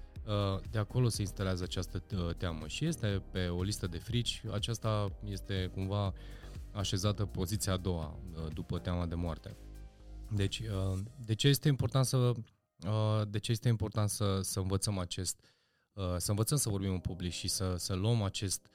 de 0.70 0.78
acolo 0.78 1.08
se 1.08 1.20
instalează 1.20 1.62
această 1.62 2.02
uh, 2.16 2.34
teamă 2.34 2.66
și 2.66 2.84
este 2.86 3.22
pe 3.30 3.48
o 3.48 3.62
listă 3.62 3.86
de 3.86 3.98
frici. 3.98 4.42
Aceasta 4.52 5.08
este 5.24 5.70
cumva 5.74 6.12
așezată 6.72 7.26
poziția 7.26 7.72
a 7.72 7.76
doua 7.76 8.18
uh, 8.32 8.52
după 8.52 8.78
teama 8.78 9.06
de 9.06 9.14
moarte. 9.14 9.56
Deci, 10.30 10.62
de 11.24 11.34
ce 11.34 11.48
este 11.48 11.68
important 11.68 12.04
să 12.04 12.32
de 13.28 13.38
ce 13.38 13.50
este 13.50 13.68
important 13.68 14.08
să, 14.08 14.40
să 14.42 14.60
învățăm 14.60 14.98
acest 14.98 15.54
să 16.16 16.30
învățăm 16.30 16.56
să 16.56 16.68
vorbim 16.68 16.92
în 16.92 16.98
public 16.98 17.32
și 17.32 17.48
să, 17.48 17.74
să 17.76 17.94
luăm 17.94 18.22
acest 18.22 18.66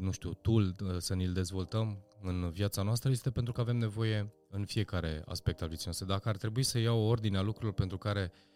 nu 0.00 0.10
știu, 0.10 0.32
tool, 0.32 0.76
să 0.98 1.14
ne-l 1.14 1.32
dezvoltăm 1.32 2.04
în 2.22 2.50
viața 2.50 2.82
noastră, 2.82 3.10
este 3.10 3.30
pentru 3.30 3.52
că 3.52 3.60
avem 3.60 3.76
nevoie 3.76 4.34
în 4.48 4.64
fiecare 4.64 5.22
aspect 5.26 5.62
al 5.62 5.68
vieții 5.68 5.84
noastre. 5.86 6.06
Dacă 6.06 6.28
ar 6.28 6.36
trebui 6.36 6.62
să 6.62 6.78
iau 6.78 6.98
o 6.98 7.06
ordine 7.06 7.38
a 7.38 7.42
lucrurilor 7.42 7.74
pentru 7.74 7.98
care 7.98 8.32
uh, 8.32 8.55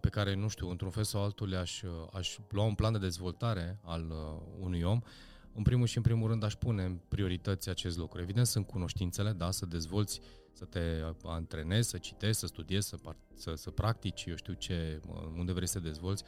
pe 0.00 0.08
care, 0.08 0.34
nu 0.34 0.48
știu, 0.48 0.70
într-un 0.70 0.90
fel 0.90 1.04
sau 1.04 1.22
altul 1.22 1.48
le-aș 1.48 1.82
uh, 1.82 1.90
aș 2.12 2.38
lua 2.48 2.64
un 2.64 2.74
plan 2.74 2.92
de 2.92 2.98
dezvoltare 2.98 3.78
al 3.82 4.10
uh, 4.10 4.42
unui 4.58 4.82
om, 4.82 5.00
în 5.54 5.62
primul 5.62 5.86
și 5.86 5.96
în 5.96 6.02
primul 6.02 6.28
rând 6.28 6.42
aș 6.42 6.54
pune 6.54 6.84
în 6.84 6.98
priorități 7.08 7.68
acest 7.68 7.96
lucru. 7.96 8.20
Evident 8.20 8.46
sunt 8.46 8.66
cunoștințele, 8.66 9.32
da, 9.32 9.50
să 9.50 9.66
dezvolți, 9.66 10.20
să 10.52 10.64
te 10.64 10.80
antrenezi, 11.22 11.88
să 11.88 11.98
citești, 11.98 12.38
să 12.38 12.46
studiezi, 12.46 12.88
să, 12.88 12.96
să, 13.34 13.54
să 13.54 13.70
practici, 13.70 14.24
eu 14.24 14.36
știu 14.36 14.52
ce, 14.52 15.00
unde 15.36 15.52
vrei 15.52 15.68
să 15.68 15.78
te 15.78 15.84
dezvolți, 15.88 16.24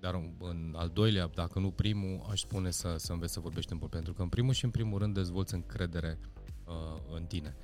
dar 0.00 0.14
în 0.38 0.74
al 0.76 0.88
doilea, 0.88 1.30
dacă 1.34 1.58
nu 1.58 1.70
primul, 1.70 2.26
aș 2.30 2.40
spune 2.40 2.70
să, 2.70 2.94
să 2.98 3.12
înveți 3.12 3.32
să 3.32 3.40
vorbești 3.40 3.72
în 3.72 3.78
pentru 3.78 4.12
că 4.12 4.22
în 4.22 4.28
primul 4.28 4.52
și 4.52 4.64
în 4.64 4.70
primul 4.70 4.98
rând 4.98 5.14
dezvolți 5.14 5.54
încredere 5.54 6.18
uh, 6.66 7.00
în 7.14 7.24
tine. 7.24 7.56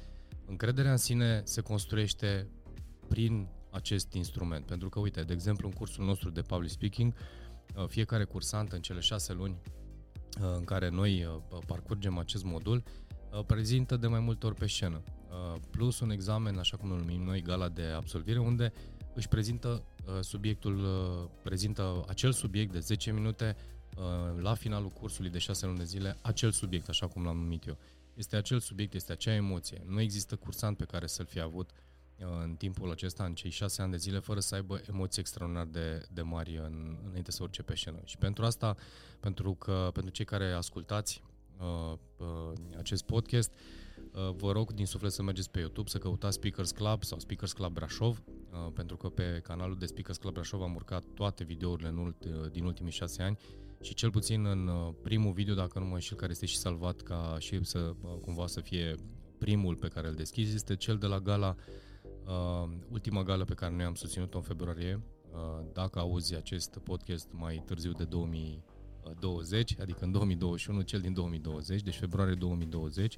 Încrederea 0.45 0.91
în 0.91 0.97
sine 0.97 1.43
se 1.45 1.61
construiește 1.61 2.49
prin 3.09 3.49
acest 3.73 4.13
instrument. 4.13 4.67
Pentru 4.67 4.89
că, 4.89 4.99
uite, 4.99 5.23
de 5.23 5.33
exemplu, 5.33 5.69
în 5.69 5.75
cursul 5.75 6.05
nostru 6.05 6.31
de 6.31 6.43
public 6.43 6.71
speaking, 6.71 7.15
uh, 7.77 7.87
fiecare 7.87 8.25
cursant 8.25 8.73
în 8.73 8.81
cele 8.81 9.01
șase 9.01 9.33
luni 9.33 9.57
uh, 10.41 10.55
în 10.57 10.65
care 10.65 10.89
noi 10.89 11.25
uh, 11.25 11.59
parcurgem 11.67 12.19
acest 12.19 12.45
modul, 12.45 12.83
prezintă 13.47 13.97
de 13.97 14.07
mai 14.07 14.21
multe 14.21 14.47
ori 14.47 14.55
pe 14.55 14.67
scenă. 14.67 15.03
Plus 15.71 16.01
un 16.01 16.11
examen, 16.11 16.59
așa 16.59 16.77
cum 16.77 16.91
îl 16.91 16.99
numim 16.99 17.23
noi, 17.23 17.43
gala 17.43 17.69
de 17.69 17.83
absolvire, 17.83 18.39
unde 18.39 18.73
își 19.15 19.29
prezintă 19.29 19.83
subiectul, 20.21 20.87
prezintă 21.43 22.05
acel 22.09 22.33
subiect 22.33 22.73
de 22.73 22.79
10 22.79 23.13
minute 23.13 23.57
la 24.41 24.55
finalul 24.55 24.89
cursului 24.89 25.31
de 25.31 25.39
6 25.39 25.67
luni 25.67 25.79
de 25.79 25.85
zile, 25.85 26.17
acel 26.23 26.51
subiect, 26.51 26.89
așa 26.89 27.07
cum 27.07 27.25
l-am 27.25 27.37
numit 27.37 27.67
eu. 27.67 27.79
Este 28.15 28.37
acel 28.37 28.61
subiect, 28.61 28.95
este 28.95 29.13
acea 29.13 29.35
emoție. 29.35 29.83
Nu 29.87 30.01
există 30.01 30.37
cursant 30.37 30.77
pe 30.77 30.85
care 30.85 31.07
să-l 31.07 31.27
fi 31.27 31.41
avut 31.41 31.71
uh, 31.71 31.92
în 32.43 32.55
timpul 32.55 32.91
acesta, 32.91 33.25
în 33.25 33.35
cei 33.35 33.51
șase 33.51 33.83
ani 33.83 33.91
de 33.91 33.97
zile, 33.97 34.19
fără 34.19 34.41
să 34.41 34.55
aibă 34.55 34.81
emoții 34.89 35.21
extraordinar 35.21 35.67
de, 35.67 36.03
de 36.13 36.23
mari 36.23 36.57
în, 36.57 36.99
înainte 37.09 37.31
să 37.31 37.43
urce 37.43 37.63
pe 37.63 37.75
scenă. 37.75 38.01
Și 38.05 38.17
pentru 38.17 38.45
asta, 38.45 38.77
pentru 39.21 39.55
că 39.55 39.91
pentru 39.93 40.13
cei 40.13 40.25
care 40.25 40.53
ascultați 40.53 41.23
uh, 41.59 41.99
uh, 42.17 42.53
acest 42.79 43.03
podcast, 43.05 43.53
uh, 44.13 44.35
vă 44.37 44.53
rog 44.53 44.73
din 44.73 44.87
suflet 44.87 45.13
să 45.13 45.23
mergeți 45.23 45.51
pe 45.51 45.59
YouTube, 45.59 45.89
să 45.89 45.99
căutați 45.99 46.35
Speakers 46.35 46.71
Club 46.71 47.05
sau 47.05 47.19
Speakers 47.19 47.53
Club 47.53 47.73
Brașov, 47.73 48.23
uh, 48.27 48.73
pentru 48.75 48.97
că 48.97 49.09
pe 49.09 49.41
canalul 49.43 49.77
de 49.79 49.87
Speakers 49.87 50.19
Club 50.19 50.33
Brașov 50.33 50.63
am 50.63 50.75
urcat 50.75 51.05
toate 51.15 51.45
videourile 51.45 51.89
în 51.89 51.97
ult, 51.97 52.25
uh, 52.25 52.51
din 52.51 52.65
ultimii 52.65 52.93
șase 52.93 53.23
ani 53.23 53.39
și 53.83 53.95
cel 53.95 54.11
puțin 54.11 54.47
în 54.47 54.67
uh, 54.67 54.95
primul 55.03 55.33
video, 55.33 55.55
dacă 55.55 55.79
nu 55.79 55.85
mă 55.85 55.95
înșel, 55.95 56.17
care 56.17 56.31
este 56.31 56.47
și 56.47 56.57
salvat 56.57 57.01
ca 57.01 57.37
și 57.39 57.65
să 57.65 57.79
uh, 57.79 58.11
cumva 58.21 58.47
să 58.47 58.61
fie 58.61 58.95
primul 59.39 59.77
pe 59.77 59.89
care 59.89 60.09
îl 60.09 60.15
deschizi, 60.15 60.55
este 60.55 60.77
cel 60.77 60.97
de 60.97 61.07
la 61.07 61.19
gala 61.19 61.55
Uh, 62.27 62.69
ultima 62.91 63.23
gală 63.23 63.45
pe 63.45 63.55
care 63.55 63.75
noi 63.75 63.85
am 63.85 63.95
susținut-o 63.95 64.37
în 64.37 64.43
februarie, 64.43 65.03
uh, 65.33 65.39
dacă 65.73 65.99
auzi 65.99 66.35
acest 66.35 66.79
podcast 66.79 67.29
mai 67.31 67.63
târziu 67.67 67.93
de 67.93 68.05
2020, 68.05 69.77
adică 69.81 70.05
în 70.05 70.13
2021, 70.13 70.81
cel 70.81 71.01
din 71.01 71.13
2020, 71.13 71.83
deci 71.83 71.97
februarie 71.97 72.35
2020, 72.35 73.17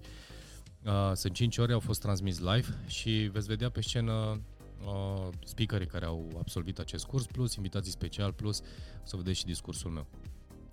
uh, 0.85 1.11
sunt 1.15 1.33
5 1.33 1.59
ore, 1.59 1.73
au 1.73 1.81
fost 1.81 2.01
transmis 2.01 2.39
live 2.39 2.67
și 2.87 3.11
veți 3.33 3.47
vedea 3.47 3.71
pe 3.71 3.81
scenă 3.81 4.41
uh, 4.85 5.29
speakerii 5.45 5.87
care 5.87 6.05
au 6.05 6.31
absolvit 6.39 6.79
acest 6.79 7.05
curs, 7.05 7.27
plus 7.27 7.55
invitații 7.55 7.93
special, 7.93 8.33
plus 8.33 8.63
să 9.03 9.17
vedeți 9.17 9.39
și 9.39 9.45
discursul 9.45 9.91
meu. 9.91 10.07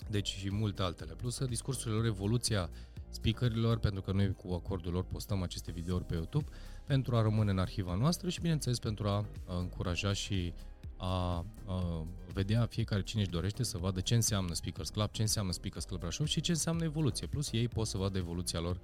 deci 0.09 0.27
și 0.27 0.51
multe 0.51 0.81
altele. 0.81 1.13
Plus 1.13 1.45
discursurile 1.45 1.95
lor, 1.95 2.05
evoluția 2.05 2.69
speakerilor, 3.13 3.77
pentru 3.77 4.01
că 4.01 4.11
noi 4.11 4.33
cu 4.33 4.53
acordul 4.53 4.91
lor 4.91 5.03
postăm 5.03 5.41
aceste 5.41 5.71
videouri 5.71 6.05
pe 6.05 6.13
YouTube, 6.13 6.45
pentru 6.85 7.15
a 7.15 7.21
rămâne 7.21 7.51
în 7.51 7.59
arhiva 7.59 7.95
noastră 7.95 8.29
și, 8.29 8.39
bineînțeles, 8.39 8.79
pentru 8.79 9.07
a, 9.07 9.25
a 9.47 9.57
încuraja 9.57 10.13
și 10.13 10.53
a, 10.97 11.45
a 11.65 12.05
vedea 12.33 12.65
fiecare 12.65 13.03
cine 13.03 13.21
își 13.21 13.31
dorește 13.31 13.63
să 13.63 13.77
vadă 13.77 13.99
ce 13.99 14.15
înseamnă 14.15 14.53
Speakers 14.53 14.89
Club, 14.89 15.11
ce 15.11 15.21
înseamnă 15.21 15.51
Speakers 15.51 15.85
Club 15.85 15.99
Brașov 15.99 16.27
și 16.27 16.41
ce 16.41 16.51
înseamnă 16.51 16.83
evoluție. 16.83 17.27
Plus 17.27 17.51
ei 17.51 17.67
pot 17.67 17.87
să 17.87 17.97
vadă 17.97 18.17
evoluția 18.17 18.59
lor 18.59 18.79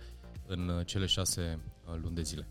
în 0.46 0.84
cele 0.86 1.06
șase 1.06 1.60
luni 2.02 2.16
de 2.16 2.22
zile. 2.22 2.48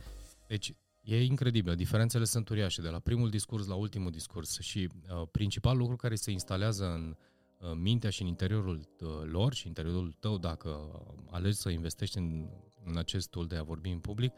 Deci 0.47 0.75
e 1.01 1.25
incredibil, 1.25 1.75
diferențele 1.75 2.25
sunt 2.25 2.49
uriașe 2.49 2.83
de 2.83 2.89
la 2.89 2.99
primul 2.99 3.31
discurs 3.31 3.67
la 3.67 3.75
ultimul 3.75 4.11
discurs 4.11 4.59
și 4.61 4.89
uh, 5.11 5.29
principalul 5.31 5.81
lucru 5.81 5.97
care 5.97 6.15
se 6.15 6.31
instalează 6.31 6.85
în 6.85 7.09
uh, 7.09 7.17
mintea 7.75 8.11
și 8.11 8.23
în 8.23 8.29
interiorul 8.29 8.89
uh, 9.01 9.09
lor 9.25 9.55
și 9.55 9.67
în 9.67 9.69
interiorul 9.77 10.17
tău 10.19 10.39
dacă 10.39 11.03
alegi 11.31 11.57
să 11.57 11.69
investești 11.69 12.19
în, 12.19 12.49
în 12.85 12.97
acest 12.97 13.31
tool 13.31 13.47
de 13.47 13.57
a 13.57 13.63
vorbi 13.63 13.91
în 13.91 13.99
public 13.99 14.33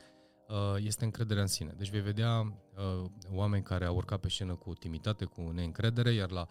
uh, 0.49 0.85
este 0.85 1.05
încrederea 1.05 1.43
în 1.43 1.49
sine. 1.49 1.75
Deci 1.77 1.91
vei 1.91 2.01
vedea 2.01 2.41
uh, 2.41 3.11
oameni 3.31 3.63
care 3.63 3.85
au 3.85 3.95
urcat 3.95 4.21
pe 4.21 4.29
scenă 4.29 4.55
cu 4.55 4.73
timitate, 4.73 5.25
cu 5.25 5.41
neîncredere, 5.41 6.13
iar 6.13 6.31
la 6.31 6.47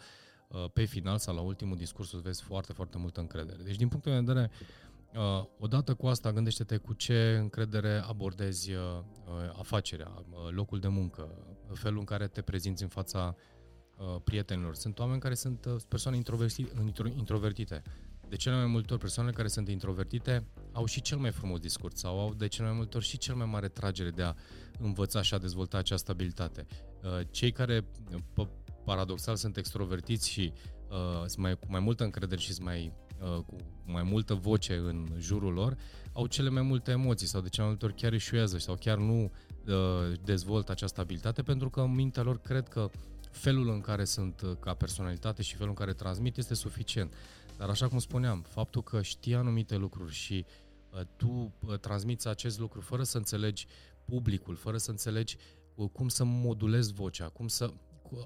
uh, 0.47 0.65
pe 0.73 0.83
final 0.83 1.17
sau 1.17 1.35
la 1.35 1.41
ultimul 1.41 1.77
discurs 1.77 2.11
vezi 2.11 2.43
foarte, 2.43 2.73
foarte 2.73 2.97
multă 2.97 3.19
încredere. 3.19 3.63
Deci 3.63 3.75
din 3.75 3.87
punctul 3.87 4.11
de 4.11 4.19
vedere 4.19 4.51
Uh, 5.17 5.45
odată 5.59 5.93
cu 5.93 6.07
asta, 6.07 6.31
gândește-te 6.31 6.77
cu 6.77 6.93
ce 6.93 7.37
încredere 7.39 8.01
abordezi 8.07 8.71
uh, 8.71 8.79
uh, 8.79 9.59
afacerea, 9.59 10.11
uh, 10.29 10.37
locul 10.49 10.79
de 10.79 10.87
muncă, 10.87 11.29
felul 11.73 11.99
în 11.99 12.05
care 12.05 12.27
te 12.27 12.41
prezinți 12.41 12.83
în 12.83 12.89
fața 12.89 13.35
uh, 13.97 14.15
prietenilor. 14.23 14.75
Sunt 14.75 14.99
oameni 14.99 15.19
care 15.19 15.33
sunt 15.33 15.65
uh, 15.65 15.75
persoane 15.87 16.17
introvertite. 17.15 17.81
De 18.29 18.35
cele 18.35 18.55
mai 18.55 18.65
multe 18.65 18.93
ori, 18.93 19.01
persoanele 19.01 19.35
care 19.35 19.47
sunt 19.47 19.69
introvertite 19.69 20.47
au 20.71 20.85
și 20.85 21.01
cel 21.01 21.17
mai 21.17 21.31
frumos 21.31 21.59
discurs 21.59 21.99
sau 21.99 22.19
au 22.19 22.33
de 22.33 22.47
cele 22.47 22.67
mai 22.67 22.75
multe 22.75 22.97
ori 22.97 23.05
și 23.05 23.17
cel 23.17 23.35
mai 23.35 23.45
mare 23.45 23.67
tragere 23.67 24.09
de 24.09 24.23
a 24.23 24.33
învăța 24.79 25.21
și 25.21 25.33
a 25.33 25.37
dezvolta 25.37 25.77
această 25.77 26.11
abilitate. 26.11 26.65
Uh, 27.03 27.19
cei 27.31 27.51
care, 27.51 27.85
paradoxal, 28.85 29.35
sunt 29.35 29.57
extrovertiți 29.57 30.29
și 30.29 30.53
uh, 30.89 31.19
sunt 31.19 31.37
mai, 31.37 31.59
cu 31.59 31.65
mai 31.69 31.79
multă 31.79 32.03
încredere 32.03 32.41
și 32.41 32.53
sunt 32.53 32.65
mai 32.65 32.93
Uh, 33.21 33.43
cu 33.45 33.55
mai 33.85 34.03
multă 34.03 34.33
voce 34.33 34.75
în 34.75 35.07
jurul 35.17 35.53
lor, 35.53 35.77
au 36.13 36.25
cele 36.25 36.49
mai 36.49 36.61
multe 36.61 36.91
emoții 36.91 37.27
sau 37.27 37.41
de 37.41 37.49
cele 37.49 37.65
mai 37.65 37.69
multe 37.69 37.85
ori 37.85 38.01
chiar 38.01 38.13
eșuează 38.13 38.57
sau 38.57 38.75
chiar 38.75 38.97
nu 38.97 39.31
uh, 39.67 39.73
dezvoltă 40.23 40.71
această 40.71 41.01
abilitate 41.01 41.41
pentru 41.41 41.69
că 41.69 41.81
în 41.81 41.95
mintea 41.95 42.23
lor 42.23 42.39
cred 42.39 42.67
că 42.67 42.89
felul 43.37 43.69
în 43.69 43.81
care 43.81 44.03
sunt 44.03 44.41
uh, 44.41 44.51
ca 44.59 44.73
personalitate 44.73 45.41
și 45.41 45.55
felul 45.55 45.69
în 45.69 45.75
care 45.75 45.93
transmit 45.93 46.37
este 46.37 46.53
suficient. 46.53 47.13
Dar 47.57 47.69
așa 47.69 47.87
cum 47.87 47.99
spuneam, 47.99 48.41
faptul 48.41 48.83
că 48.83 49.01
știi 49.01 49.35
anumite 49.35 49.75
lucruri 49.75 50.13
și 50.13 50.45
uh, 50.91 51.01
tu 51.15 51.53
uh, 51.59 51.79
transmiți 51.79 52.27
acest 52.27 52.59
lucru 52.59 52.81
fără 52.81 53.03
să 53.03 53.17
înțelegi 53.17 53.67
publicul, 54.05 54.55
fără 54.55 54.77
să 54.77 54.91
înțelegi 54.91 55.37
uh, 55.75 55.89
cum 55.89 56.07
să 56.07 56.23
modulezi 56.23 56.93
vocea, 56.93 57.29
cum 57.29 57.47
să 57.47 57.73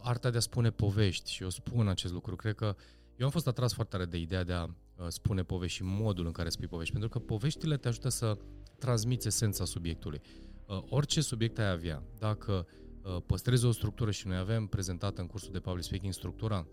arta 0.02 0.30
de 0.30 0.38
a 0.38 0.40
spune 0.40 0.70
povești 0.70 1.32
și 1.32 1.44
eu 1.44 1.50
spun 1.50 1.88
acest 1.88 2.14
lucru. 2.14 2.36
Cred 2.36 2.56
că 2.56 2.76
uh, 2.78 2.84
eu 3.22 3.28
am 3.28 3.34
fost 3.34 3.48
atras 3.48 3.74
foarte 3.74 3.96
tare 3.96 4.10
de 4.10 4.18
ideea 4.18 4.44
de 4.44 4.54
a 4.54 4.64
uh, 4.64 5.06
spune 5.08 5.44
povești 5.44 5.78
și 5.78 5.84
modul 5.84 6.26
în 6.26 6.32
care 6.32 6.50
spui 6.50 6.68
povești, 6.68 6.92
pentru 6.92 7.10
că 7.10 7.20
poveștile 7.20 7.78
te 7.78 7.88
ajută 7.88 8.10
să 8.10 8.38
transmiți 8.80 9.28
esența 9.28 9.66
subiectului. 9.66 10.22
Uh, 10.68 10.84
orice 10.90 11.22
subiect 11.22 11.60
ai 11.60 11.70
avea, 11.70 12.04
dacă 12.20 12.68
uh, 13.04 13.18
păstrezi 13.26 13.66
o 13.66 13.72
structură 13.72 14.12
și 14.12 14.28
noi 14.28 14.38
avem 14.38 14.66
prezentată 14.66 15.22
în 15.22 15.28
cursul 15.28 15.52
de 15.52 15.60
public 15.60 15.84
speaking 15.84 16.14
structura 16.14 16.68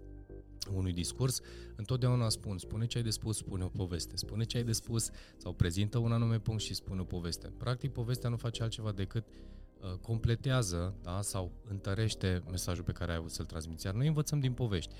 unui 0.75 0.93
discurs, 0.93 1.41
întotdeauna 1.77 2.29
spun, 2.29 2.59
spune 2.59 2.87
ce 2.87 2.99
ai 2.99 3.05
de 3.05 3.11
spus, 3.11 3.37
spune 3.37 3.65
o 3.65 3.69
poveste, 3.69 4.17
spune 4.17 4.45
ce 4.45 4.57
ai 4.57 4.63
de 4.63 4.73
spus 4.73 5.11
sau 5.37 5.53
prezintă 5.53 5.99
un 5.99 6.13
anume 6.13 6.39
punct 6.39 6.63
și 6.63 6.75
spune 6.75 7.01
o 7.01 7.05
poveste. 7.05 7.53
Practic, 7.59 7.93
povestea 7.93 8.31
nu 8.31 8.37
face 8.37 8.63
altceva 8.63 8.93
decât 8.93 9.25
uh, 9.27 9.91
completează 10.03 10.95
da, 11.03 11.23
sau 11.23 11.53
întărește 11.69 12.43
mesajul 12.51 12.85
pe 12.85 12.93
care 12.93 13.11
ai 13.11 13.17
avut 13.17 13.31
să-l 13.31 13.45
transmiți. 13.45 13.87
Iar 13.87 13.95
noi 13.95 14.07
învățăm 14.07 14.41
din 14.41 14.53
povești. 14.53 14.95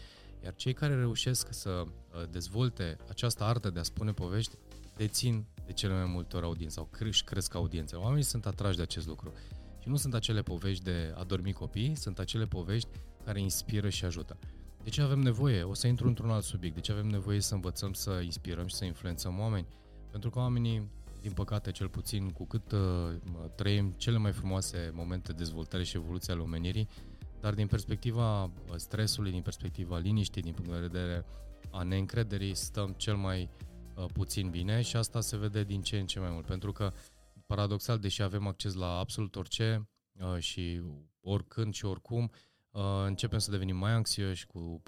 Iar 0.45 0.55
cei 0.55 0.73
care 0.73 0.95
reușesc 0.95 1.49
să 1.51 1.71
uh, 1.71 2.29
dezvolte 2.31 2.97
această 3.09 3.45
artă 3.45 3.71
de 3.71 3.79
a 3.79 3.83
spune 3.83 4.13
povești, 4.13 4.55
dețin 4.97 5.45
de 5.67 5.73
cele 5.73 5.93
mai 5.93 6.07
multe 6.07 6.37
ori 6.37 6.45
audiență 6.45 6.75
sau 6.75 7.07
își 7.07 7.25
cresc 7.25 7.55
audiența. 7.55 8.01
Oamenii 8.01 8.25
sunt 8.25 8.47
atrași 8.47 8.77
de 8.77 8.83
acest 8.83 9.07
lucru. 9.07 9.33
Și 9.89 9.95
nu 9.95 10.01
sunt 10.01 10.15
acele 10.15 10.43
povești 10.43 10.85
de 10.85 11.15
a 11.17 11.25
dormi 11.25 11.53
copii, 11.53 11.95
sunt 11.95 12.19
acele 12.19 12.45
povești 12.45 12.89
care 13.25 13.41
inspiră 13.41 13.89
și 13.89 14.05
ajută. 14.05 14.39
De 14.83 14.91
ce 14.91 15.03
avem 15.03 15.19
nevoie? 15.19 15.63
O 15.63 15.75
să 15.75 15.87
intru 15.87 16.07
într-un 16.07 16.31
alt 16.31 16.45
subiect. 16.45 16.75
De 16.75 16.81
ce 16.81 16.93
avem 16.93 17.07
nevoie 17.07 17.41
să 17.41 17.55
învățăm 17.55 17.93
să 17.93 18.21
inspirăm 18.25 18.67
și 18.67 18.75
să 18.75 18.85
influențăm 18.85 19.39
oameni? 19.39 19.67
Pentru 20.11 20.31
că 20.31 20.39
oamenii, 20.39 20.91
din 21.21 21.33
păcate, 21.33 21.71
cel 21.71 21.89
puțin, 21.89 22.31
cu 22.31 22.47
cât 22.47 22.73
uh, 22.73 22.81
trăim 23.55 23.95
cele 23.97 24.19
mai 24.19 24.33
frumoase 24.33 24.91
momente 24.95 25.33
de 25.33 25.39
dezvoltare 25.39 25.83
și 25.83 25.97
evoluție 25.97 26.33
ale 26.33 26.43
omenirii, 26.43 26.89
dar 27.41 27.55
din 27.55 27.67
perspectiva 27.67 28.45
uh, 28.45 28.51
stresului, 28.77 29.31
din 29.31 29.43
perspectiva 29.43 29.99
liniștii, 29.99 30.43
din 30.43 30.53
punct 30.53 30.71
de 30.71 30.79
vedere 30.79 31.25
a 31.71 31.83
neîncrederii, 31.83 32.55
stăm 32.55 32.95
cel 32.97 33.17
mai 33.17 33.51
uh, 33.95 34.05
puțin 34.13 34.51
bine 34.51 34.81
și 34.83 34.97
asta 34.97 35.21
se 35.21 35.37
vede 35.37 35.63
din 35.63 35.83
ce 35.83 35.99
în 35.99 36.07
ce 36.07 36.21
mai 36.21 36.31
mult. 36.33 36.47
Pentru 36.47 36.73
că, 36.73 36.93
paradoxal, 37.49 37.99
deși 37.99 38.23
avem 38.23 38.47
acces 38.47 38.75
la 38.75 38.99
absolut 38.99 39.37
orice 39.37 39.89
uh, 40.21 40.39
și 40.39 40.83
oricând 41.21 41.75
și 41.75 41.85
oricum, 41.85 42.31
începem 43.07 43.39
să 43.39 43.51
devenim 43.51 43.77
mai 43.77 43.93
anxioși, 43.93 44.47
cu 44.47 44.83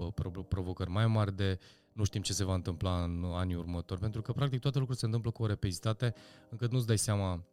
provocări 0.48 0.90
mai 0.90 1.06
mari 1.06 1.36
de 1.36 1.58
nu 1.92 2.04
știm 2.04 2.22
ce 2.22 2.32
se 2.32 2.44
va 2.44 2.54
întâmpla 2.54 3.02
în 3.02 3.24
anii 3.24 3.54
următori, 3.54 4.00
pentru 4.00 4.22
că 4.22 4.32
practic 4.32 4.60
toate 4.60 4.78
lucrurile 4.78 5.00
se 5.00 5.06
întâmplă 5.06 5.30
cu 5.30 5.42
o 5.42 5.46
repezitate 5.46 6.14
încât 6.50 6.70
nu-ți 6.70 6.86
dai 6.86 6.98
seama, 6.98 7.44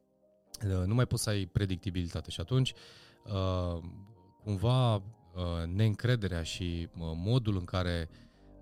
nu 0.86 0.94
mai 0.94 1.06
poți 1.06 1.24
să 1.24 1.30
ai 1.30 1.46
predictibilitate. 1.46 2.30
Și 2.30 2.40
atunci 2.40 2.74
cumva 4.48 4.96
uh, 4.96 5.04
neîncrederea 5.66 6.44
și 6.44 6.90
uh, 6.98 7.12
modul 7.16 7.58
în 7.58 7.64
care, 7.64 8.10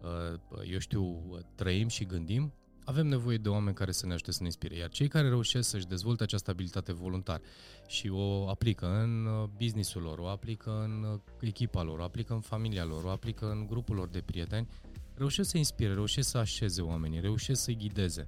uh, 0.02 0.40
eu 0.72 0.80
știu, 0.80 1.22
trăim 1.56 1.88
și 1.88 2.06
gândim, 2.06 2.54
avem 2.86 3.08
nevoie 3.08 3.38
de 3.38 3.50
oameni 3.50 3.76
care 3.76 3.92
să 3.92 4.06
ne 4.06 4.14
ajute 4.14 4.32
să 4.32 4.38
ne 4.40 4.46
inspire. 4.46 4.76
Iar 4.76 4.90
cei 4.90 5.08
care 5.08 5.28
reușesc 5.28 5.70
să-și 5.70 5.88
dezvolte 5.88 6.24
această 6.24 6.52
abilitate 6.52 6.94
voluntar 6.94 7.42
și 7.88 8.10
o 8.10 8.50
aplică 8.50 8.86
în 8.86 9.28
businessul 9.58 10.02
lor, 10.02 10.20
o 10.20 10.28
aplică 10.28 10.82
în 10.84 11.20
echipa 11.40 11.84
lor, 11.84 12.00
o 12.00 12.04
aplică 12.04 12.34
în 12.34 12.40
familia 12.40 12.84
lor, 12.84 13.04
o 13.04 13.10
aplică 13.10 13.52
în 13.52 13.68
grupul 13.68 13.96
lor 13.96 14.08
de 14.08 14.22
prieteni, 14.22 14.68
reușesc 15.14 15.50
să 15.50 15.58
inspire, 15.58 15.94
reușesc 15.94 16.30
să 16.30 16.38
așeze 16.38 16.82
oamenii, 16.82 17.20
reușesc 17.20 17.64
să-i 17.64 17.78
ghideze. 17.78 18.28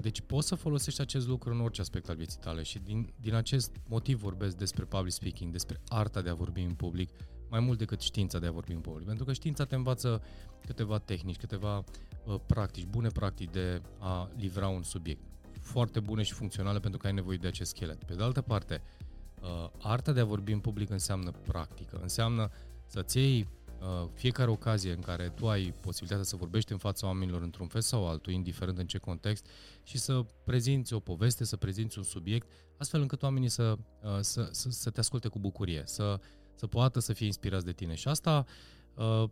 Deci 0.00 0.20
poți 0.20 0.48
să 0.48 0.54
folosești 0.54 1.00
acest 1.00 1.26
lucru 1.26 1.52
în 1.52 1.60
orice 1.60 1.80
aspect 1.80 2.08
al 2.08 2.16
vieții 2.16 2.40
tale 2.40 2.62
și 2.62 2.78
din, 2.78 3.12
din 3.20 3.34
acest 3.34 3.76
motiv 3.88 4.20
vorbesc 4.20 4.56
despre 4.56 4.84
public 4.84 5.12
speaking, 5.12 5.52
despre 5.52 5.80
arta 5.88 6.22
de 6.22 6.28
a 6.28 6.34
vorbi 6.34 6.60
în 6.60 6.74
public, 6.74 7.10
mai 7.50 7.60
mult 7.60 7.78
decât 7.78 8.00
știința 8.00 8.38
de 8.38 8.46
a 8.46 8.50
vorbi 8.50 8.72
în 8.72 8.80
public. 8.80 9.06
Pentru 9.06 9.24
că 9.24 9.32
știința 9.32 9.64
te 9.64 9.74
învață 9.74 10.22
câteva 10.66 10.98
tehnici, 10.98 11.36
câteva 11.36 11.76
uh, 12.24 12.34
practici, 12.46 12.86
bune 12.86 13.08
practici 13.08 13.50
de 13.50 13.82
a 13.98 14.30
livra 14.36 14.68
un 14.68 14.82
subiect. 14.82 15.22
Foarte 15.60 16.00
bune 16.00 16.22
și 16.22 16.32
funcționale 16.32 16.78
pentru 16.78 16.98
că 16.98 17.06
ai 17.06 17.12
nevoie 17.12 17.36
de 17.36 17.46
acest 17.46 17.70
schelet. 17.70 18.04
Pe 18.04 18.14
de 18.14 18.22
altă 18.22 18.40
parte, 18.40 18.82
uh, 19.42 19.70
arta 19.82 20.12
de 20.12 20.20
a 20.20 20.24
vorbi 20.24 20.52
în 20.52 20.60
public 20.60 20.90
înseamnă 20.90 21.30
practică, 21.30 21.98
înseamnă 22.02 22.50
să-ți 22.86 23.18
iei 23.18 23.48
Uh, 23.80 24.08
fiecare 24.14 24.50
ocazie 24.50 24.92
în 24.92 25.00
care 25.00 25.28
tu 25.28 25.48
ai 25.48 25.74
posibilitatea 25.80 26.24
să 26.24 26.36
vorbești 26.36 26.72
în 26.72 26.78
fața 26.78 27.06
oamenilor 27.06 27.42
într-un 27.42 27.66
fel 27.66 27.80
sau 27.80 28.08
altul, 28.08 28.32
indiferent 28.32 28.78
în 28.78 28.86
ce 28.86 28.98
context, 28.98 29.46
și 29.82 29.98
să 29.98 30.24
prezinți 30.44 30.92
o 30.92 30.98
poveste, 30.98 31.44
să 31.44 31.56
prezinți 31.56 31.98
un 31.98 32.04
subiect, 32.04 32.48
astfel 32.76 33.00
încât 33.00 33.22
oamenii 33.22 33.48
să, 33.48 33.76
uh, 34.02 34.18
să, 34.20 34.48
să, 34.50 34.70
să 34.70 34.90
te 34.90 35.00
asculte 35.00 35.28
cu 35.28 35.38
bucurie, 35.38 35.82
să, 35.84 36.20
să 36.58 36.66
poată 36.66 37.00
să 37.00 37.12
fie 37.12 37.26
inspirați 37.26 37.64
de 37.64 37.72
tine. 37.72 37.94
Și 37.94 38.08
asta 38.08 38.44
uh, 38.94 39.24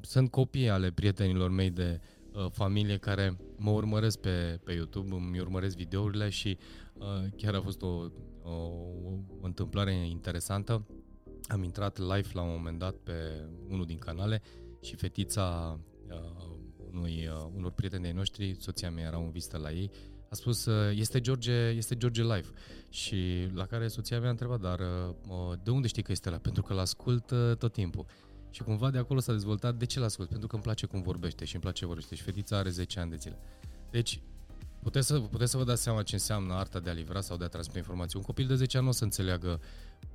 sunt 0.00 0.30
copii 0.30 0.68
ale 0.68 0.90
prietenilor 0.90 1.50
mei 1.50 1.70
de 1.70 2.00
uh, 2.32 2.46
familie 2.50 2.96
care 2.96 3.36
mă 3.56 3.70
urmăresc 3.70 4.18
pe, 4.18 4.60
pe 4.64 4.72
YouTube, 4.72 5.14
îmi 5.14 5.40
urmăresc 5.40 5.76
videourile 5.76 6.28
și 6.28 6.58
uh, 6.94 7.06
chiar 7.36 7.54
a 7.54 7.60
fost 7.60 7.82
o, 7.82 8.10
o, 8.42 8.50
o 9.40 9.46
întâmplare 9.46 9.92
interesantă 9.92 10.86
am 11.52 11.62
intrat 11.62 11.98
live 11.98 12.28
la 12.32 12.42
un 12.42 12.50
moment 12.50 12.78
dat 12.78 12.94
pe 12.94 13.48
unul 13.68 13.84
din 13.84 13.98
canale 13.98 14.42
și 14.80 14.96
fetița 14.96 15.78
uh, 16.08 16.50
unui, 16.92 17.26
uh, 17.26 17.50
unor 17.56 17.70
prieteni 17.70 18.06
ai 18.06 18.12
noștri, 18.12 18.56
soția 18.58 18.90
mea 18.90 19.06
era 19.06 19.16
în 19.16 19.30
vizită 19.30 19.56
la 19.56 19.72
ei, 19.72 19.90
a 20.32 20.34
spus, 20.34 20.64
uh, 20.64 20.96
este 20.96 21.20
George, 21.20 21.52
este 21.52 21.96
George 21.96 22.22
live. 22.22 22.48
Și 22.90 23.48
la 23.54 23.66
care 23.66 23.88
soția 23.88 24.18
mea 24.18 24.26
a 24.26 24.30
întrebat, 24.30 24.60
dar 24.60 24.78
uh, 24.78 25.52
de 25.62 25.70
unde 25.70 25.88
știi 25.88 26.02
că 26.02 26.12
este 26.12 26.30
la? 26.30 26.36
Pentru 26.36 26.62
că 26.62 26.74
l-ascult 26.74 27.30
uh, 27.30 27.56
tot 27.58 27.72
timpul. 27.72 28.06
Și 28.50 28.62
cumva 28.62 28.90
de 28.90 28.98
acolo 28.98 29.20
s-a 29.20 29.32
dezvoltat, 29.32 29.74
de 29.74 29.84
ce 29.84 30.00
l-ascult? 30.00 30.28
Pentru 30.28 30.46
că 30.46 30.54
îmi 30.54 30.64
place 30.64 30.86
cum 30.86 31.02
vorbește 31.02 31.44
și 31.44 31.54
îmi 31.54 31.62
place 31.62 31.86
vorbește. 31.86 32.14
Și 32.14 32.22
fetița 32.22 32.56
are 32.56 32.70
10 32.70 33.00
ani 33.00 33.10
de 33.10 33.16
zile. 33.16 33.38
Deci, 33.90 34.20
Puteți 34.82 35.06
să, 35.06 35.20
puteți 35.20 35.50
să 35.50 35.56
vă 35.56 35.64
dați 35.64 35.82
seama 35.82 36.02
ce 36.02 36.14
înseamnă 36.14 36.54
arta 36.54 36.80
de 36.80 36.90
a 36.90 36.92
livra 36.92 37.20
sau 37.20 37.36
de 37.36 37.44
a 37.44 37.48
transmite 37.48 37.78
informații. 37.78 38.18
Un 38.18 38.24
copil 38.24 38.46
de 38.46 38.54
10 38.54 38.76
ani 38.76 38.84
nu 38.84 38.90
o 38.90 38.94
să 38.94 39.04
înțeleagă 39.04 39.60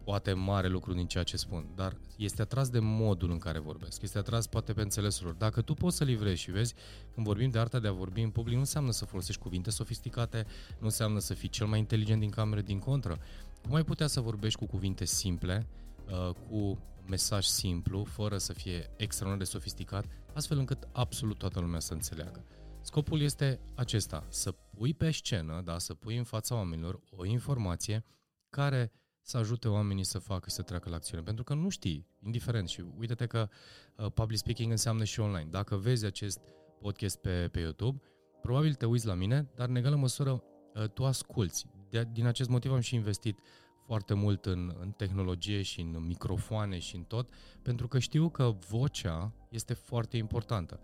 poate 0.04 0.34
mare 0.34 0.68
lucru 0.68 0.94
din 0.94 1.08
ceea 1.08 1.24
ce 1.24 1.38
spun, 1.38 1.68
dar 1.76 1.98
este 2.18 2.42
atras 2.42 2.70
de 2.70 2.80
modul 2.80 3.32
în 3.32 3.38
care 3.38 3.60
vorbesc, 3.60 4.02
este 4.02 4.18
atras 4.18 4.48
poate 4.48 4.74
pe 4.74 4.82
înțelesul 4.82 5.26
lor. 5.26 5.36
Dacă 5.36 5.62
tu 5.62 5.74
poți 5.74 5.98
să 5.98 6.04
livrezi 6.04 6.42
și 6.42 6.52
vezi, 6.52 6.74
când 7.14 7.26
vorbim 7.26 7.50
de 7.50 7.60
arta 7.60 7.80
de 7.80 7.88
a 7.88 7.92
vorbi 7.92 8.22
în 8.22 8.30
public, 8.30 8.54
nu 8.54 8.60
înseamnă 8.60 8.92
să 8.92 9.06
folosești 9.06 9.42
cuvinte 9.42 9.70
sofisticate, 9.70 10.46
nu 10.80 10.86
înseamnă 10.86 11.20
să 11.20 11.34
fii 11.34 11.50
cel 11.50 11.68
mai 11.68 11.80
inteligent 11.80 12.20
din 12.20 12.30
cameră, 12.30 12.62
din 12.62 12.80
contră. 12.80 13.20
Cum 13.62 13.74
ai 13.74 13.84
putea 13.84 14.08
să 14.08 14.20
vorbești 14.22 14.60
cu 14.60 14.66
cuvinte 14.66 15.06
simple, 15.06 15.68
uh, 16.10 16.34
cu 16.50 16.80
mesaj 17.10 17.46
simplu, 17.46 18.04
fără 18.04 18.38
să 18.38 18.54
fie 18.54 18.90
extraordinar 18.98 19.48
de 19.48 19.52
sofisticat, 19.58 20.06
astfel 20.34 20.58
încât 20.58 20.88
absolut 20.92 21.38
toată 21.38 21.60
lumea 21.60 21.80
să 21.80 21.94
înțeleagă. 21.94 22.46
Scopul 22.82 23.22
este 23.22 23.60
acesta, 23.76 24.26
să 24.30 24.52
pui 24.52 24.94
pe 24.94 25.12
scenă, 25.12 25.62
da, 25.66 25.78
să 25.78 25.94
pui 25.94 26.18
în 26.18 26.24
fața 26.24 26.56
oamenilor 26.56 27.00
o 27.10 27.26
informație 27.26 28.06
care 28.50 28.92
să 29.28 29.38
ajute 29.38 29.68
oamenii 29.68 30.04
să 30.04 30.20
facă 30.20 30.50
și 30.50 30.56
să 30.56 30.62
treacă 30.62 30.90
la 30.90 30.96
acțiune. 30.96 31.24
Pentru 31.24 31.44
că 31.44 31.54
nu 31.54 31.70
știi, 31.70 32.08
indiferent. 32.24 32.68
Și 32.68 32.84
uite-te 32.98 33.26
că 33.26 33.50
uh, 33.96 34.12
public 34.14 34.38
speaking 34.38 34.72
înseamnă 34.72 35.04
și 35.04 35.20
online. 35.20 35.48
Dacă 35.50 35.76
vezi 35.76 36.06
acest 36.06 36.40
podcast 36.80 37.18
pe, 37.18 37.48
pe 37.52 37.60
YouTube, 37.60 38.02
probabil 38.42 38.74
te 38.74 38.86
uiți 38.86 39.06
la 39.06 39.14
mine, 39.14 39.52
dar 39.56 39.70
în 39.70 39.76
egală 39.76 39.96
măsură 39.96 40.44
uh, 40.74 40.90
tu 40.90 41.06
asculți. 41.06 41.66
De, 41.90 42.08
din 42.12 42.26
acest 42.26 42.50
motiv 42.50 42.72
am 42.72 42.80
și 42.80 42.96
investit 42.96 43.40
foarte 43.86 44.14
mult 44.14 44.46
în, 44.46 44.76
în 44.80 44.92
tehnologie 44.92 45.62
și 45.62 45.82
în 45.82 46.06
microfoane 46.06 46.80
și 46.80 46.96
în 46.96 47.04
tot, 47.04 47.30
pentru 47.62 47.88
că 47.88 48.00
știu 48.00 48.30
că 48.30 48.56
vocea 48.70 49.34
este 49.50 49.74
foarte 49.74 50.18
importantă. 50.18 50.80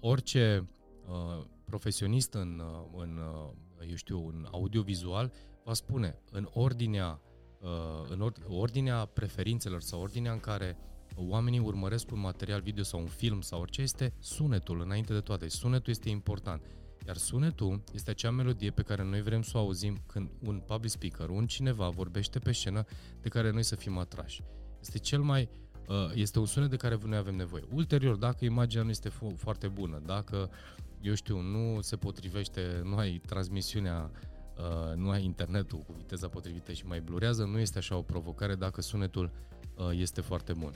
Orice 0.00 0.68
uh, 1.08 1.44
profesionist 1.64 2.34
în, 2.34 2.62
uh, 2.64 3.02
în, 3.02 3.18
uh, 3.78 3.88
eu 3.88 3.94
știu, 3.94 4.28
în 4.28 4.48
audiovizual 4.50 5.32
va 5.64 5.72
spune 5.72 6.18
în 6.30 6.48
ordinea 6.52 7.20
Uh, 7.20 7.35
în 8.08 8.32
ordinea 8.48 9.04
preferințelor 9.04 9.80
sau 9.80 10.00
ordinea 10.00 10.32
în 10.32 10.40
care 10.40 10.76
oamenii 11.16 11.58
urmăresc 11.58 12.10
un 12.10 12.20
material 12.20 12.60
video 12.60 12.82
sau 12.82 13.00
un 13.00 13.06
film 13.06 13.40
sau 13.40 13.60
orice, 13.60 13.82
este 13.82 14.12
sunetul 14.18 14.80
înainte 14.80 15.12
de 15.12 15.20
toate. 15.20 15.48
Sunetul 15.48 15.92
este 15.92 16.08
important. 16.08 16.62
Iar 17.06 17.16
sunetul 17.16 17.82
este 17.92 18.10
acea 18.10 18.30
melodie 18.30 18.70
pe 18.70 18.82
care 18.82 19.04
noi 19.04 19.22
vrem 19.22 19.42
să 19.42 19.56
o 19.56 19.60
auzim 19.60 20.02
când 20.06 20.30
un 20.40 20.62
public 20.66 20.90
speaker, 20.90 21.28
un 21.28 21.46
cineva 21.46 21.88
vorbește 21.88 22.38
pe 22.38 22.52
scenă 22.52 22.84
de 23.20 23.28
care 23.28 23.50
noi 23.50 23.62
să 23.62 23.76
fim 23.76 23.98
atrași. 23.98 24.42
Este 24.80 24.98
cel 24.98 25.20
mai 25.20 25.48
uh, 25.88 26.10
este 26.14 26.38
un 26.38 26.46
sunet 26.46 26.70
de 26.70 26.76
care 26.76 26.98
noi 27.06 27.16
avem 27.16 27.34
nevoie. 27.34 27.64
Ulterior, 27.72 28.16
dacă 28.16 28.44
imaginea 28.44 28.84
nu 28.84 28.90
este 28.90 29.08
foarte 29.36 29.68
bună, 29.68 30.02
dacă, 30.04 30.50
eu 31.00 31.14
știu, 31.14 31.40
nu 31.40 31.80
se 31.80 31.96
potrivește, 31.96 32.80
nu 32.84 32.96
ai 32.96 33.20
transmisiunea 33.26 34.10
Uh, 34.10 34.35
nu 34.94 35.10
ai 35.10 35.24
internetul 35.24 35.78
cu 35.78 35.92
viteza 35.92 36.28
potrivită 36.28 36.72
și 36.72 36.86
mai 36.86 37.00
blurează, 37.00 37.44
nu 37.44 37.58
este 37.58 37.78
așa 37.78 37.96
o 37.96 38.02
provocare 38.02 38.54
dacă 38.54 38.80
sunetul 38.80 39.30
uh, 39.76 39.90
este 39.92 40.20
foarte 40.20 40.52
bun. 40.52 40.72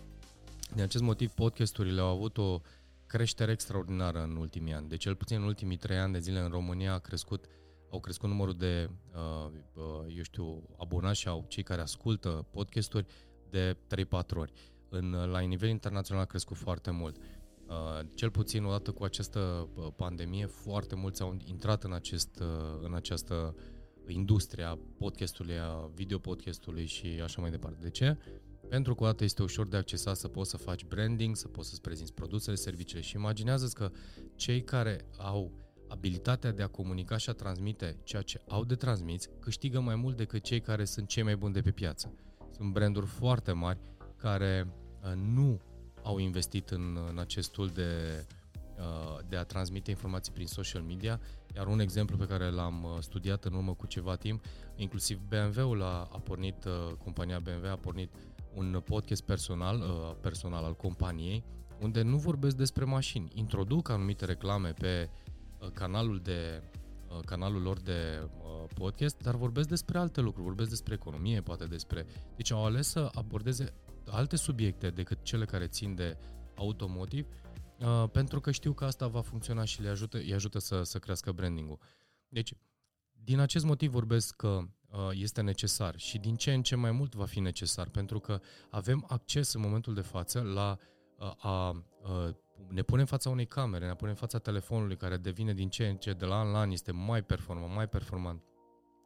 Din 0.74 0.82
acest 0.82 1.02
motiv, 1.02 1.30
podcasturile 1.30 2.00
au 2.00 2.06
avut 2.06 2.38
o 2.38 2.60
creștere 3.06 3.52
extraordinară 3.52 4.22
în 4.22 4.36
ultimii 4.36 4.72
ani. 4.72 4.88
De 4.88 4.96
cel 4.96 5.14
puțin 5.14 5.36
în 5.36 5.42
ultimii 5.42 5.76
trei 5.76 5.98
ani 5.98 6.12
de 6.12 6.18
zile 6.18 6.38
în 6.38 6.48
România 6.48 6.92
a 6.92 6.98
crescut, 6.98 7.44
au 7.90 8.00
crescut 8.00 8.28
numărul 8.28 8.54
de, 8.54 8.90
uh, 9.14 10.14
eu 10.16 10.22
știu, 10.22 10.62
abonați 10.78 11.20
sau 11.20 11.44
cei 11.48 11.62
care 11.62 11.80
ascultă 11.80 12.46
podcasturi 12.50 13.06
de 13.50 13.76
3-4 13.86 14.38
ori. 14.38 14.52
În, 14.88 15.10
la 15.10 15.38
nivel 15.38 15.68
internațional 15.68 16.22
a 16.22 16.26
crescut 16.26 16.56
foarte 16.56 16.90
mult. 16.90 17.16
Cel 18.14 18.30
puțin 18.30 18.64
odată 18.64 18.90
cu 18.90 19.04
această 19.04 19.68
pandemie, 19.96 20.46
foarte 20.46 20.94
mulți 20.94 21.22
au 21.22 21.36
intrat 21.44 21.84
în, 21.84 21.92
acest, 21.92 22.42
în 22.82 22.94
această 22.94 23.54
industrie 24.08 24.64
a 24.64 24.78
podcastului, 24.98 25.58
a 25.58 25.90
videopodcastului 25.94 26.86
și 26.86 27.06
așa 27.22 27.40
mai 27.40 27.50
departe. 27.50 27.78
De 27.80 27.90
ce? 27.90 28.16
Pentru 28.68 28.94
că 28.94 29.02
odată 29.02 29.24
este 29.24 29.42
ușor 29.42 29.68
de 29.68 29.76
accesat 29.76 30.16
să 30.16 30.28
poți 30.28 30.50
să 30.50 30.56
faci 30.56 30.84
branding, 30.84 31.36
să 31.36 31.48
poți 31.48 31.68
să-ți 31.68 31.80
prezinți 31.80 32.14
produsele, 32.14 32.56
serviciile 32.56 33.02
și 33.02 33.16
imaginează 33.16 33.68
că 33.74 33.90
cei 34.34 34.62
care 34.62 35.06
au 35.18 35.52
abilitatea 35.88 36.52
de 36.52 36.62
a 36.62 36.66
comunica 36.66 37.16
și 37.16 37.30
a 37.30 37.32
transmite 37.32 38.00
ceea 38.02 38.22
ce 38.22 38.40
au 38.48 38.64
de 38.64 38.74
transmis 38.74 39.28
câștigă 39.40 39.80
mai 39.80 39.94
mult 39.94 40.16
decât 40.16 40.42
cei 40.42 40.60
care 40.60 40.84
sunt 40.84 41.08
cei 41.08 41.22
mai 41.22 41.36
buni 41.36 41.52
de 41.52 41.60
pe 41.60 41.70
piață. 41.70 42.14
Sunt 42.50 42.72
branduri 42.72 43.06
foarte 43.06 43.52
mari 43.52 43.78
care 44.16 44.74
nu 45.14 45.60
au 46.02 46.18
investit 46.18 46.70
în, 46.70 46.98
în 47.10 47.18
acest 47.18 47.52
tool 47.52 47.68
de, 47.68 48.24
uh, 48.78 49.18
de 49.28 49.36
a 49.36 49.44
transmite 49.44 49.90
informații 49.90 50.32
prin 50.32 50.46
social 50.46 50.82
media, 50.82 51.20
iar 51.56 51.66
un 51.66 51.80
exemplu 51.80 52.16
pe 52.16 52.26
care 52.26 52.50
l-am 52.50 52.84
uh, 52.84 52.90
studiat 53.00 53.44
în 53.44 53.52
urmă 53.52 53.74
cu 53.74 53.86
ceva 53.86 54.16
timp, 54.16 54.44
inclusiv 54.76 55.20
BMW-ul 55.28 55.82
a, 55.82 56.08
a 56.12 56.20
pornit, 56.24 56.64
uh, 56.64 56.94
compania 57.04 57.38
BMW 57.38 57.70
a 57.70 57.76
pornit 57.76 58.12
un 58.54 58.82
podcast 58.84 59.22
personal, 59.22 59.82
personal 60.20 60.64
al 60.64 60.76
companiei, 60.76 61.44
unde 61.80 62.02
nu 62.02 62.16
vorbesc 62.16 62.56
despre 62.56 62.84
mașini. 62.84 63.30
Introduc 63.34 63.88
anumite 63.88 64.24
reclame 64.24 64.72
pe 64.72 65.10
canalul 65.74 66.20
de 66.22 66.62
canalul 67.24 67.62
lor 67.62 67.80
de 67.80 68.28
podcast, 68.74 69.22
dar 69.22 69.34
vorbesc 69.34 69.68
despre 69.68 69.98
alte 69.98 70.20
lucruri, 70.20 70.46
vorbesc 70.46 70.68
despre 70.68 70.94
economie, 70.94 71.40
poate 71.40 71.64
despre... 71.64 72.06
Deci 72.36 72.52
au 72.52 72.64
ales 72.64 72.88
să 72.88 73.10
abordeze 73.14 73.72
alte 74.06 74.36
subiecte 74.36 74.90
decât 74.90 75.22
cele 75.22 75.44
care 75.44 75.66
țin 75.66 75.94
de 75.94 76.16
automotive, 76.56 77.28
uh, 77.78 78.04
pentru 78.12 78.40
că 78.40 78.50
știu 78.50 78.72
că 78.72 78.84
asta 78.84 79.06
va 79.06 79.20
funcționa 79.20 79.64
și 79.64 79.82
le 79.82 79.88
ajută, 79.88 80.16
îi 80.16 80.34
ajută 80.34 80.58
să, 80.58 80.82
să 80.82 80.98
crească 80.98 81.32
branding-ul. 81.32 81.78
Deci, 82.28 82.52
din 83.24 83.38
acest 83.38 83.64
motiv 83.64 83.90
vorbesc 83.90 84.36
că 84.36 84.60
uh, 84.90 84.98
este 85.12 85.40
necesar 85.40 85.98
și 85.98 86.18
din 86.18 86.36
ce 86.36 86.52
în 86.52 86.62
ce 86.62 86.76
mai 86.76 86.90
mult 86.90 87.14
va 87.14 87.24
fi 87.24 87.40
necesar, 87.40 87.88
pentru 87.88 88.20
că 88.20 88.40
avem 88.70 89.04
acces 89.08 89.52
în 89.52 89.60
momentul 89.60 89.94
de 89.94 90.00
față 90.00 90.40
la 90.40 90.78
uh, 91.18 91.32
a, 91.36 91.50
a 91.50 91.84
ne 92.68 92.82
punem 92.82 93.00
în 93.00 93.06
fața 93.06 93.30
unei 93.30 93.46
camere, 93.46 93.86
ne 93.86 93.94
punem 93.94 94.12
în 94.12 94.18
fața 94.18 94.38
telefonului 94.38 94.96
care 94.96 95.16
devine 95.16 95.52
din 95.54 95.68
ce 95.68 95.88
în 95.88 95.96
ce 95.96 96.12
de 96.12 96.24
la 96.24 96.38
an 96.38 96.50
la 96.50 96.58
an 96.58 96.70
este 96.70 96.92
mai 96.92 97.22
performant, 97.22 97.74
mai 97.74 97.88
performant, 97.88 98.42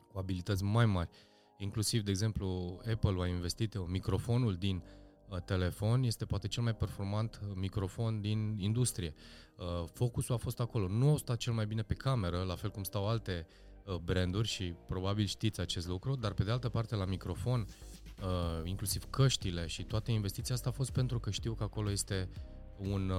cu 0.08 0.18
abilități 0.18 0.64
mai 0.64 0.86
mari 0.86 1.08
Inclusiv, 1.56 2.02
de 2.02 2.10
exemplu, 2.10 2.80
Apple 2.92 3.22
a 3.22 3.26
investit 3.26 3.88
microfonul 3.88 4.54
din 4.54 4.82
uh, 5.28 5.38
telefon 5.40 6.02
este 6.02 6.24
poate 6.24 6.48
cel 6.48 6.62
mai 6.62 6.74
performant 6.74 7.40
uh, 7.42 7.52
microfon 7.54 8.20
din 8.20 8.56
industrie. 8.58 9.14
Uh, 9.56 9.88
focusul 9.92 10.34
a 10.34 10.38
fost 10.38 10.60
acolo. 10.60 10.88
Nu 10.88 11.08
au 11.08 11.16
stat 11.16 11.36
cel 11.36 11.52
mai 11.52 11.66
bine 11.66 11.82
pe 11.82 11.94
cameră, 11.94 12.42
la 12.42 12.54
fel 12.54 12.70
cum 12.70 12.82
stau 12.82 13.08
alte 13.08 13.46
branduri 14.04 14.48
și 14.48 14.74
probabil 14.86 15.26
știți 15.26 15.60
acest 15.60 15.88
lucru, 15.88 16.14
dar 16.14 16.32
pe 16.32 16.44
de 16.44 16.50
altă 16.50 16.68
parte 16.68 16.94
la 16.96 17.04
microfon, 17.04 17.66
inclusiv 18.64 19.04
căștile 19.10 19.66
și 19.66 19.82
toate 19.82 20.12
investiția 20.12 20.54
asta 20.54 20.68
a 20.68 20.72
fost 20.72 20.90
pentru 20.90 21.20
că 21.20 21.30
știu 21.30 21.54
că 21.54 21.62
acolo 21.62 21.90
este 21.90 22.28
un, 22.76 23.12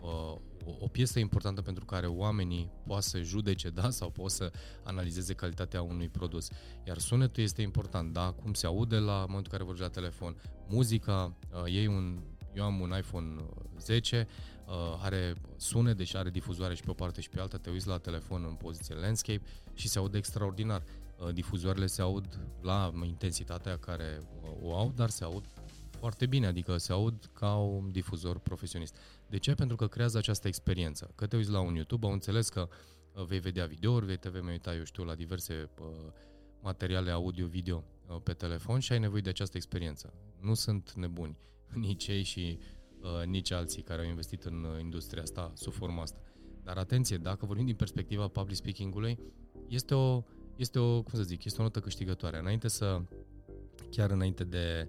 uh, 0.00 0.36
o 0.80 0.88
piesă 0.88 1.18
importantă 1.18 1.62
pentru 1.62 1.84
care 1.84 2.06
oamenii 2.06 2.70
poate 2.86 3.02
să 3.02 3.20
judece, 3.20 3.68
da, 3.68 3.90
sau 3.90 4.10
pot 4.10 4.30
să 4.30 4.52
analizeze 4.82 5.34
calitatea 5.34 5.82
unui 5.82 6.08
produs. 6.08 6.48
Iar 6.86 6.98
sunetul 6.98 7.42
este 7.42 7.62
important, 7.62 8.12
da, 8.12 8.30
cum 8.42 8.52
se 8.52 8.66
aude 8.66 8.96
la 8.96 9.12
momentul 9.12 9.36
în 9.36 9.50
care 9.50 9.62
vorbești 9.62 9.86
la 9.86 10.00
telefon, 10.00 10.36
muzica, 10.68 11.36
uh, 11.52 11.64
ei 11.66 11.86
un 11.86 12.22
eu 12.54 12.64
am 12.64 12.80
un 12.80 12.94
iPhone 12.98 13.44
10, 13.78 14.26
uh, 14.66 14.74
are 15.02 15.34
sunet, 15.56 15.96
deci 15.96 16.14
are 16.14 16.30
difuzoare 16.30 16.74
și 16.74 16.82
pe 16.82 16.90
o 16.90 16.94
parte 16.94 17.20
și 17.20 17.28
pe 17.28 17.40
alta, 17.40 17.56
te 17.58 17.70
uiți 17.70 17.86
la 17.86 17.98
telefon 17.98 18.44
în 18.48 18.54
poziție 18.54 18.94
landscape 18.94 19.42
și 19.74 19.88
se 19.88 19.98
aude 19.98 20.18
extraordinar. 20.18 20.82
Uh, 21.18 21.32
difuzoarele 21.32 21.86
se 21.86 22.02
aud 22.02 22.38
la 22.60 22.92
intensitatea 23.04 23.78
care 23.78 24.18
uh, 24.42 24.50
o 24.62 24.76
au, 24.76 24.92
dar 24.94 25.10
se 25.10 25.24
aud 25.24 25.44
foarte 26.02 26.26
bine, 26.26 26.46
adică 26.46 26.76
se 26.76 26.92
aud 26.92 27.30
ca 27.32 27.56
un 27.56 27.90
difuzor 27.90 28.38
profesionist. 28.38 28.96
De 29.28 29.38
ce? 29.38 29.54
Pentru 29.54 29.76
că 29.76 29.86
creează 29.86 30.18
această 30.18 30.48
experiență. 30.48 31.12
Că 31.14 31.26
te 31.26 31.36
uiți 31.36 31.50
la 31.50 31.60
un 31.60 31.74
YouTube, 31.74 32.06
au 32.06 32.12
înțeles 32.12 32.48
că 32.48 32.68
uh, 33.12 33.24
vei 33.24 33.38
vedea 33.38 33.66
videouri, 33.66 34.06
vei 34.06 34.16
te 34.16 34.28
vei 34.28 34.42
uita, 34.46 34.74
eu 34.74 34.84
știu, 34.84 35.04
la 35.04 35.14
diverse 35.14 35.70
uh, 35.80 35.86
materiale 36.60 37.10
audio-video 37.10 37.84
uh, 38.06 38.16
pe 38.22 38.32
telefon 38.32 38.78
și 38.78 38.92
ai 38.92 38.98
nevoie 38.98 39.20
de 39.20 39.28
această 39.28 39.56
experiență. 39.56 40.12
Nu 40.40 40.54
sunt 40.54 40.92
nebuni 40.92 41.36
nici 41.86 42.06
ei 42.06 42.22
și 42.22 42.58
uh, 43.00 43.26
nici 43.26 43.50
alții 43.50 43.82
care 43.82 44.02
au 44.02 44.08
investit 44.08 44.44
în 44.44 44.64
uh, 44.64 44.80
industria 44.80 45.22
asta 45.22 45.52
sub 45.54 45.72
forma 45.72 46.02
asta. 46.02 46.20
Dar 46.62 46.76
atenție, 46.76 47.16
dacă 47.16 47.46
vorbim 47.46 47.66
din 47.66 47.76
perspectiva 47.76 48.28
public 48.28 48.56
speaking-ului, 48.56 49.18
este 49.68 49.94
o, 49.94 50.22
este 50.56 50.78
o, 50.78 51.02
cum 51.02 51.12
să 51.14 51.22
zic, 51.22 51.44
este 51.44 51.60
o 51.60 51.62
notă 51.62 51.80
câștigătoare. 51.80 52.38
Înainte 52.38 52.68
să, 52.68 53.02
chiar 53.90 54.10
înainte 54.10 54.44
de 54.44 54.88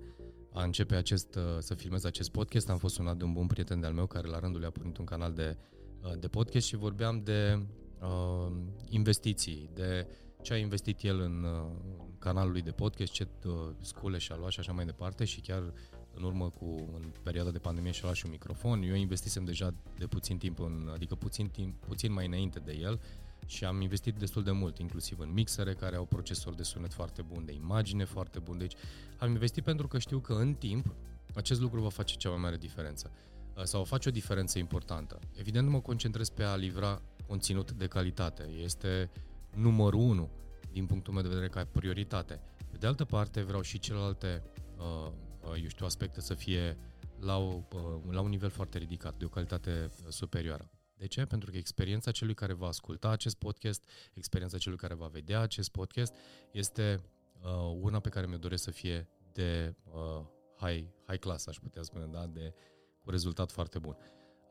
a 0.54 0.64
începe 0.64 0.96
acest, 0.96 1.36
uh, 1.36 1.42
să 1.60 1.74
filmez 1.74 2.04
acest 2.04 2.32
podcast, 2.32 2.70
am 2.70 2.78
fost 2.78 2.96
sunat 2.96 3.18
de 3.18 3.24
un 3.24 3.34
bun 3.34 3.48
prieten 3.48 3.80
de-al 3.80 3.94
meu 3.94 4.06
care 4.06 4.28
la 4.28 4.40
rândul 4.40 4.60
lui 4.60 4.68
a 4.68 4.72
pornit 4.72 4.98
un 4.98 5.06
canal 5.06 5.34
de, 5.34 5.58
uh, 6.04 6.20
de 6.20 6.28
podcast 6.28 6.68
și 6.68 6.76
vorbeam 6.76 7.24
de 7.24 7.60
uh, 8.02 8.52
investiții, 8.90 9.70
de 9.74 10.08
ce 10.42 10.54
a 10.54 10.58
investit 10.58 11.02
el 11.02 11.20
în 11.20 11.44
uh, 11.44 11.72
canalul 12.20 12.52
lui 12.52 12.62
de 12.62 12.72
podcast, 12.72 13.12
ce 13.12 13.28
uh, 13.46 13.52
scule 13.80 14.18
și-a 14.18 14.36
luat 14.36 14.52
și 14.52 14.60
așa 14.60 14.72
mai 14.72 14.86
departe 14.86 15.26
și 15.26 15.42
chiar 15.42 15.74
în 16.14 16.24
urmă 16.24 16.50
cu, 16.50 16.66
în 16.96 17.12
perioada 17.24 17.52
de 17.52 17.58
pandemie 17.58 17.92
și-a 17.92 18.04
luat 18.04 18.16
și 18.16 18.26
un 18.26 18.32
microfon. 18.32 18.82
Eu 18.82 18.96
investisem 18.96 19.46
deja 19.46 19.74
de 19.98 20.08
puțin 20.08 20.38
timp, 20.38 20.60
în, 20.60 20.90
adică 20.94 21.16
puțin, 21.16 21.48
timp, 21.48 21.86
puțin 21.86 22.14
mai 22.14 22.26
înainte 22.26 22.60
de 22.60 22.78
el 22.82 23.00
și 23.46 23.66
am 23.66 23.82
investit 23.82 24.16
destul 24.16 24.44
de 24.44 24.52
mult, 24.52 24.78
inclusiv 24.78 25.20
în 25.20 25.34
mixere 25.34 25.74
care 25.74 25.96
au 25.96 26.06
procesori 26.06 26.56
de 26.56 26.64
sunet 26.64 26.94
foarte 26.94 27.22
bun, 27.22 27.46
de 27.46 27.52
imagine 27.52 28.04
foarte 28.04 28.40
bun. 28.40 28.58
Deci 28.58 28.76
am 29.18 29.30
investit 29.30 29.64
pentru 29.64 29.88
că 29.88 30.00
știu 30.00 30.20
că 30.20 30.34
în 30.34 30.54
timp 30.54 30.96
acest 31.36 31.62
lucru 31.62 31.82
va 31.82 31.90
face 31.90 32.16
cea 32.16 32.30
mai 32.30 32.40
mare 32.40 32.58
diferență 32.58 33.12
uh, 33.56 33.64
sau 33.64 33.80
va 33.80 33.86
face 33.86 34.10
o 34.10 34.12
diferență 34.12 34.60
importantă. 34.60 35.20
Evident, 35.36 35.70
mă 35.70 35.80
concentrez 35.80 36.30
pe 36.30 36.44
a 36.44 36.56
livra 36.56 37.02
conținut 37.28 37.72
de 37.72 37.88
calitate. 37.88 38.44
Este 38.44 39.10
numărul 39.56 40.00
unu 40.00 40.30
din 40.72 40.86
punctul 40.86 41.14
meu 41.14 41.22
de 41.22 41.28
vedere 41.28 41.48
ca 41.48 41.66
prioritate. 41.72 42.42
Pe 42.72 42.78
de 42.78 42.88
altă 42.88 43.06
parte, 43.06 43.42
vreau 43.42 43.62
și 43.62 43.80
celelalte, 43.80 44.44
uh, 44.78 45.12
uh, 45.42 45.62
eu 45.62 45.68
știu, 45.68 45.86
aspecte 45.86 46.22
să 46.22 46.34
fie 46.34 46.78
la, 47.20 47.38
o, 47.38 47.62
la 48.10 48.22
un 48.22 48.30
nivel 48.30 48.50
foarte 48.50 48.78
ridicat, 48.78 49.18
de 49.18 49.26
o 49.26 49.28
calitate 49.28 49.92
superioară. 50.10 50.70
De 51.04 51.10
ce? 51.10 51.26
Pentru 51.26 51.52
că 51.52 51.58
experiența 51.58 52.12
celui 52.12 52.34
care 52.34 52.54
va 52.54 52.68
asculta 52.68 53.10
acest 53.10 53.36
podcast, 53.36 53.90
experiența 54.14 54.58
celui 54.58 54.78
care 54.78 54.94
va 54.94 55.08
vedea 55.08 55.40
acest 55.40 55.70
podcast, 55.70 56.14
este 56.52 57.02
uh, 57.42 57.78
una 57.82 58.00
pe 58.00 58.10
care 58.10 58.28
mi-o 58.28 58.38
doresc 58.38 58.64
să 58.64 58.72
fie 58.72 59.10
de 59.34 59.76
uh, 59.84 60.26
high, 60.58 60.86
high 61.08 61.20
class, 61.20 61.48
aș 61.48 61.58
putea 61.58 61.82
spune, 61.82 62.06
da? 62.06 62.26
de, 62.26 62.54
cu 63.02 63.10
rezultat 63.10 63.52
foarte 63.52 63.80
bun. 63.80 63.98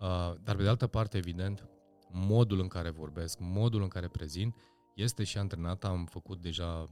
Uh, 0.00 0.34
dar 0.42 0.56
pe 0.56 0.62
de 0.62 0.68
altă 0.68 0.86
parte, 0.86 1.16
evident, 1.16 1.68
modul 2.10 2.60
în 2.60 2.68
care 2.68 2.90
vorbesc, 2.90 3.38
modul 3.38 3.82
în 3.82 3.88
care 3.88 4.08
prezint, 4.08 4.56
este 4.94 5.24
și 5.24 5.38
antrenat. 5.38 5.84
Am 5.84 6.04
făcut 6.04 6.40
deja, 6.40 6.90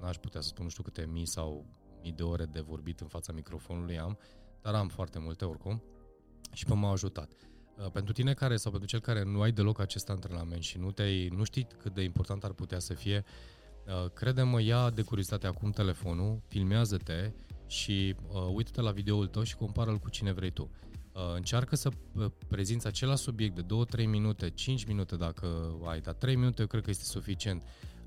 n-aș 0.00 0.16
putea 0.16 0.40
să 0.40 0.48
spun 0.48 0.64
nu 0.64 0.70
știu 0.70 0.82
câte 0.82 1.06
mii 1.06 1.26
sau 1.26 1.66
mii 2.02 2.12
de 2.12 2.22
ore 2.22 2.44
de 2.44 2.60
vorbit 2.60 3.00
în 3.00 3.08
fața 3.08 3.32
microfonului 3.32 3.98
am, 3.98 4.18
dar 4.62 4.74
am 4.74 4.88
foarte 4.88 5.18
multe 5.18 5.44
oricum 5.44 5.82
și 6.52 6.64
pe 6.64 6.74
m-a 6.74 6.90
ajutat. 6.90 7.32
Uh, 7.78 7.90
pentru 7.92 8.12
tine 8.12 8.34
care 8.34 8.56
sau 8.56 8.70
pentru 8.70 8.88
cel 8.88 9.00
care 9.00 9.24
nu 9.24 9.40
ai 9.40 9.52
deloc 9.52 9.80
acest 9.80 10.08
antrenament 10.08 10.62
și 10.62 10.78
nu, 10.78 10.90
te 10.90 11.28
nu 11.30 11.44
știi 11.44 11.66
cât 11.78 11.94
de 11.94 12.02
important 12.02 12.44
ar 12.44 12.52
putea 12.52 12.78
să 12.78 12.94
fie, 12.94 13.24
uh, 13.86 14.10
crede-mă, 14.10 14.62
ia 14.62 14.90
de 14.90 15.02
curiozitate 15.02 15.46
acum 15.46 15.70
telefonul, 15.70 16.42
filmează-te 16.48 17.32
și 17.66 18.14
uh, 18.28 18.40
uită-te 18.54 18.80
la 18.80 18.90
videoul 18.90 19.26
tău 19.26 19.42
și 19.42 19.56
compară-l 19.56 19.98
cu 19.98 20.08
cine 20.08 20.32
vrei 20.32 20.50
tu. 20.50 20.70
Uh, 21.12 21.20
încearcă 21.34 21.76
să 21.76 21.88
uh, 22.14 22.26
prezinți 22.48 22.86
același 22.86 23.22
subiect 23.22 23.54
de 23.54 23.64
2-3 24.02 24.06
minute, 24.06 24.50
5 24.50 24.84
minute 24.84 25.16
dacă 25.16 25.76
ai, 25.84 26.00
dar 26.00 26.14
3 26.14 26.36
minute 26.36 26.60
eu 26.60 26.66
cred 26.66 26.82
că 26.82 26.90
este 26.90 27.04
suficient. 27.04 27.62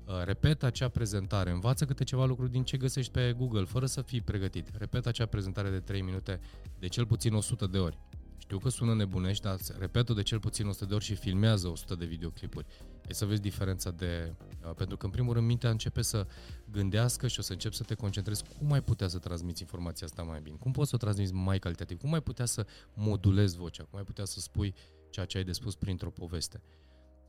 Uh, 0.06 0.24
repetă 0.24 0.66
acea 0.66 0.88
prezentare, 0.88 1.50
învață 1.50 1.84
câte 1.84 2.04
ceva 2.04 2.24
lucruri 2.24 2.50
din 2.50 2.64
ce 2.64 2.76
găsești 2.76 3.12
pe 3.12 3.34
Google, 3.36 3.64
fără 3.64 3.86
să 3.86 4.02
fii 4.02 4.20
pregătit. 4.20 4.70
Repetă 4.78 5.08
acea 5.08 5.26
prezentare 5.26 5.70
de 5.70 5.78
3 5.78 6.00
minute 6.00 6.40
de 6.78 6.86
cel 6.86 7.06
puțin 7.06 7.34
100 7.34 7.66
de 7.66 7.78
ori. 7.78 7.98
Știu 8.46 8.58
că 8.58 8.68
sună 8.68 8.94
nebunești, 8.94 9.42
dar 9.42 9.58
repet 9.78 10.10
de 10.10 10.22
cel 10.22 10.40
puțin 10.40 10.66
100 10.66 10.84
de 10.84 10.94
ori 10.94 11.04
și 11.04 11.14
filmează 11.14 11.68
100 11.68 11.94
de 11.94 12.04
videoclipuri. 12.04 12.66
Ai 13.06 13.14
să 13.14 13.24
vezi 13.24 13.40
diferența 13.40 13.90
de... 13.90 14.34
Uh, 14.64 14.74
pentru 14.76 14.96
că, 14.96 15.06
în 15.06 15.12
primul 15.12 15.32
rând, 15.32 15.46
mintea 15.46 15.70
începe 15.70 16.02
să 16.02 16.26
gândească 16.70 17.26
și 17.28 17.38
o 17.38 17.42
să 17.42 17.52
încep 17.52 17.72
să 17.72 17.82
te 17.82 17.94
concentrezi 17.94 18.44
cum 18.58 18.72
ai 18.72 18.82
putea 18.82 19.08
să 19.08 19.18
transmiți 19.18 19.62
informația 19.62 20.06
asta 20.06 20.22
mai 20.22 20.40
bine, 20.40 20.56
cum 20.56 20.72
poți 20.72 20.88
să 20.88 20.94
o 20.94 20.98
transmiți 20.98 21.32
mai 21.32 21.58
calitativ, 21.58 21.98
cum 21.98 22.12
ai 22.12 22.22
putea 22.22 22.44
să 22.44 22.66
modulezi 22.94 23.56
vocea, 23.56 23.84
cum 23.84 23.98
ai 23.98 24.04
putea 24.04 24.24
să 24.24 24.40
spui 24.40 24.74
ceea 25.10 25.26
ce 25.26 25.38
ai 25.38 25.44
de 25.44 25.52
spus 25.52 25.74
printr-o 25.74 26.10
poveste. 26.10 26.62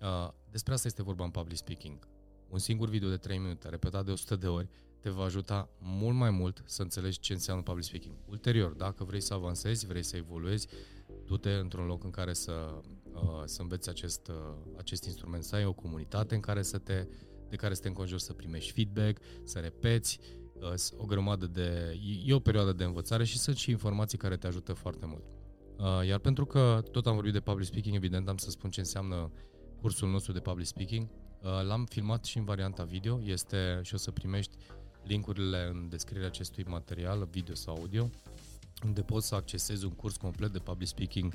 Uh, 0.01 0.29
despre 0.51 0.73
asta 0.73 0.87
este 0.87 1.03
vorba 1.03 1.23
în 1.23 1.31
public 1.31 1.57
speaking. 1.57 2.07
Un 2.49 2.59
singur 2.59 2.89
video 2.89 3.09
de 3.09 3.17
3 3.17 3.37
minute, 3.37 3.69
repetat 3.69 4.05
de 4.05 4.11
100 4.11 4.35
de 4.35 4.47
ori, 4.47 4.69
te 5.07 5.13
va 5.13 5.23
ajuta 5.23 5.69
mult 5.79 6.15
mai 6.15 6.29
mult 6.29 6.63
să 6.65 6.81
înțelegi 6.81 7.19
ce 7.19 7.33
înseamnă 7.33 7.63
public 7.63 7.83
speaking. 7.83 8.15
Ulterior, 8.25 8.71
dacă 8.71 9.03
vrei 9.03 9.21
să 9.21 9.33
avansezi, 9.33 9.85
vrei 9.85 10.03
să 10.03 10.15
evoluezi, 10.15 10.67
du-te 11.25 11.49
într-un 11.49 11.85
loc 11.85 12.03
în 12.03 12.09
care 12.09 12.33
să, 12.33 12.81
uh, 13.13 13.41
să 13.45 13.61
înveți 13.61 13.89
acest, 13.89 14.27
uh, 14.27 14.35
acest 14.77 15.05
instrument, 15.05 15.43
să 15.43 15.55
ai 15.55 15.65
o 15.65 15.73
comunitate 15.73 16.35
în 16.35 16.41
care 16.41 16.61
să 16.61 16.77
te, 16.77 17.07
de 17.49 17.55
care 17.55 17.73
să 17.73 17.81
te 17.81 17.87
înconjuri, 17.87 18.21
să 18.21 18.33
primești 18.33 18.71
feedback, 18.71 19.21
să 19.43 19.59
repeți, 19.59 20.19
uh, 20.53 20.73
o 20.97 21.05
grămadă 21.05 21.45
de... 21.45 21.99
E 22.25 22.33
o 22.33 22.39
perioadă 22.39 22.73
de 22.73 22.83
învățare 22.83 23.23
și 23.23 23.37
sunt 23.37 23.55
și 23.55 23.69
informații 23.69 24.17
care 24.17 24.37
te 24.37 24.47
ajută 24.47 24.73
foarte 24.73 25.05
mult. 25.05 25.23
Uh, 25.77 26.07
iar 26.07 26.19
pentru 26.19 26.45
că 26.45 26.83
tot 26.91 27.07
am 27.07 27.13
vorbit 27.13 27.33
de 27.33 27.39
public 27.39 27.67
speaking, 27.67 27.95
evident 27.95 28.27
am 28.27 28.37
să 28.37 28.49
spun 28.49 28.69
ce 28.69 28.79
înseamnă 28.79 29.31
cursul 29.81 30.09
nostru 30.09 30.31
de 30.31 30.39
public 30.39 30.65
speaking. 30.65 31.07
Uh, 31.41 31.63
l-am 31.67 31.85
filmat 31.85 32.25
și 32.25 32.37
în 32.37 32.43
varianta 32.43 32.83
video, 32.83 33.19
este 33.23 33.79
și 33.83 33.93
o 33.93 33.97
să 33.97 34.11
primești 34.11 34.55
linkurile 35.07 35.69
în 35.73 35.89
descrierea 35.89 36.27
acestui 36.27 36.63
material, 36.67 37.27
video 37.31 37.55
sau 37.55 37.75
audio 37.75 38.09
unde 38.85 39.01
poți 39.01 39.27
să 39.27 39.35
accesezi 39.35 39.85
un 39.85 39.91
curs 39.91 40.17
complet 40.17 40.51
de 40.51 40.59
public 40.59 40.87
speaking 40.87 41.33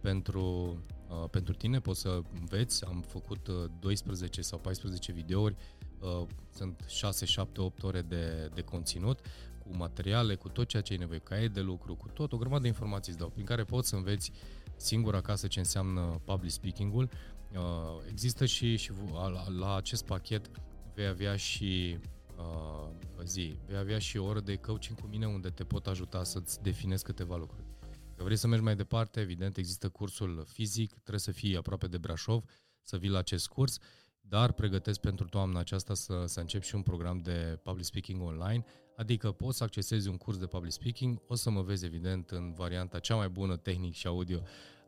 pentru, 0.00 0.76
uh, 1.08 1.28
pentru 1.30 1.54
tine, 1.54 1.80
poți 1.80 2.00
să 2.00 2.22
înveți, 2.40 2.84
am 2.84 3.04
făcut 3.08 3.46
uh, 3.46 3.64
12 3.80 4.42
sau 4.42 4.58
14 4.58 5.12
videouri, 5.12 5.56
uh, 6.00 6.26
sunt 6.54 6.84
6, 6.88 7.24
7, 7.24 7.60
8 7.60 7.82
ore 7.82 8.02
de, 8.02 8.50
de 8.54 8.62
conținut, 8.62 9.20
cu 9.58 9.76
materiale, 9.76 10.34
cu 10.34 10.48
tot 10.48 10.68
ceea 10.68 10.82
ce 10.82 10.92
ai 10.92 10.98
nevoie, 10.98 11.18
caiet 11.18 11.52
de 11.52 11.60
lucru, 11.60 11.94
cu 11.94 12.08
tot, 12.08 12.32
o 12.32 12.36
grămadă 12.36 12.62
de 12.62 12.68
informații 12.68 13.12
îți 13.12 13.20
dau, 13.20 13.28
prin 13.28 13.44
care 13.44 13.64
poți 13.64 13.88
să 13.88 13.96
înveți 13.96 14.32
singur 14.76 15.14
acasă 15.14 15.46
ce 15.46 15.58
înseamnă 15.58 16.20
public 16.24 16.50
speaking-ul. 16.50 17.08
Uh, 17.52 17.60
există 18.10 18.46
și, 18.46 18.76
și 18.76 18.92
la, 19.12 19.48
la 19.58 19.76
acest 19.76 20.04
pachet 20.04 20.50
vei 20.94 21.06
avea 21.06 21.36
și 21.36 21.98
uh, 22.38 22.88
zi. 23.24 23.58
Vei 23.66 23.76
avea 23.76 23.98
și 23.98 24.16
o 24.16 24.24
oră 24.24 24.40
de 24.40 24.56
coaching 24.56 25.00
cu 25.00 25.06
mine 25.06 25.26
unde 25.26 25.48
te 25.48 25.64
pot 25.64 25.86
ajuta 25.86 26.24
să-ți 26.24 26.62
definezi 26.62 27.04
câteva 27.04 27.36
lucruri. 27.36 27.64
Dacă 28.10 28.24
vrei 28.24 28.36
să 28.36 28.46
mergi 28.46 28.64
mai 28.64 28.76
departe, 28.76 29.20
evident, 29.20 29.56
există 29.56 29.88
cursul 29.88 30.44
fizic, 30.48 30.90
trebuie 30.90 31.18
să 31.18 31.32
fii 31.32 31.56
aproape 31.56 31.86
de 31.86 31.98
Brașov, 31.98 32.44
să 32.82 32.96
vii 32.96 33.08
la 33.08 33.18
acest 33.18 33.48
curs, 33.48 33.78
dar 34.20 34.52
pregătesc 34.52 35.00
pentru 35.00 35.28
toamna 35.28 35.58
aceasta 35.58 35.94
să, 35.94 36.24
să 36.26 36.40
încep 36.40 36.62
și 36.62 36.74
un 36.74 36.82
program 36.82 37.18
de 37.18 37.58
public 37.62 37.84
speaking 37.84 38.22
online, 38.22 38.64
adică 38.96 39.32
poți 39.32 39.56
să 39.56 39.64
accesezi 39.64 40.08
un 40.08 40.16
curs 40.16 40.38
de 40.38 40.46
public 40.46 40.72
speaking, 40.72 41.22
o 41.26 41.34
să 41.34 41.50
mă 41.50 41.62
vezi 41.62 41.84
evident 41.84 42.30
în 42.30 42.52
varianta 42.52 42.98
cea 42.98 43.14
mai 43.14 43.28
bună 43.28 43.56
tehnic 43.56 43.94
și 43.94 44.06
audio 44.06 44.40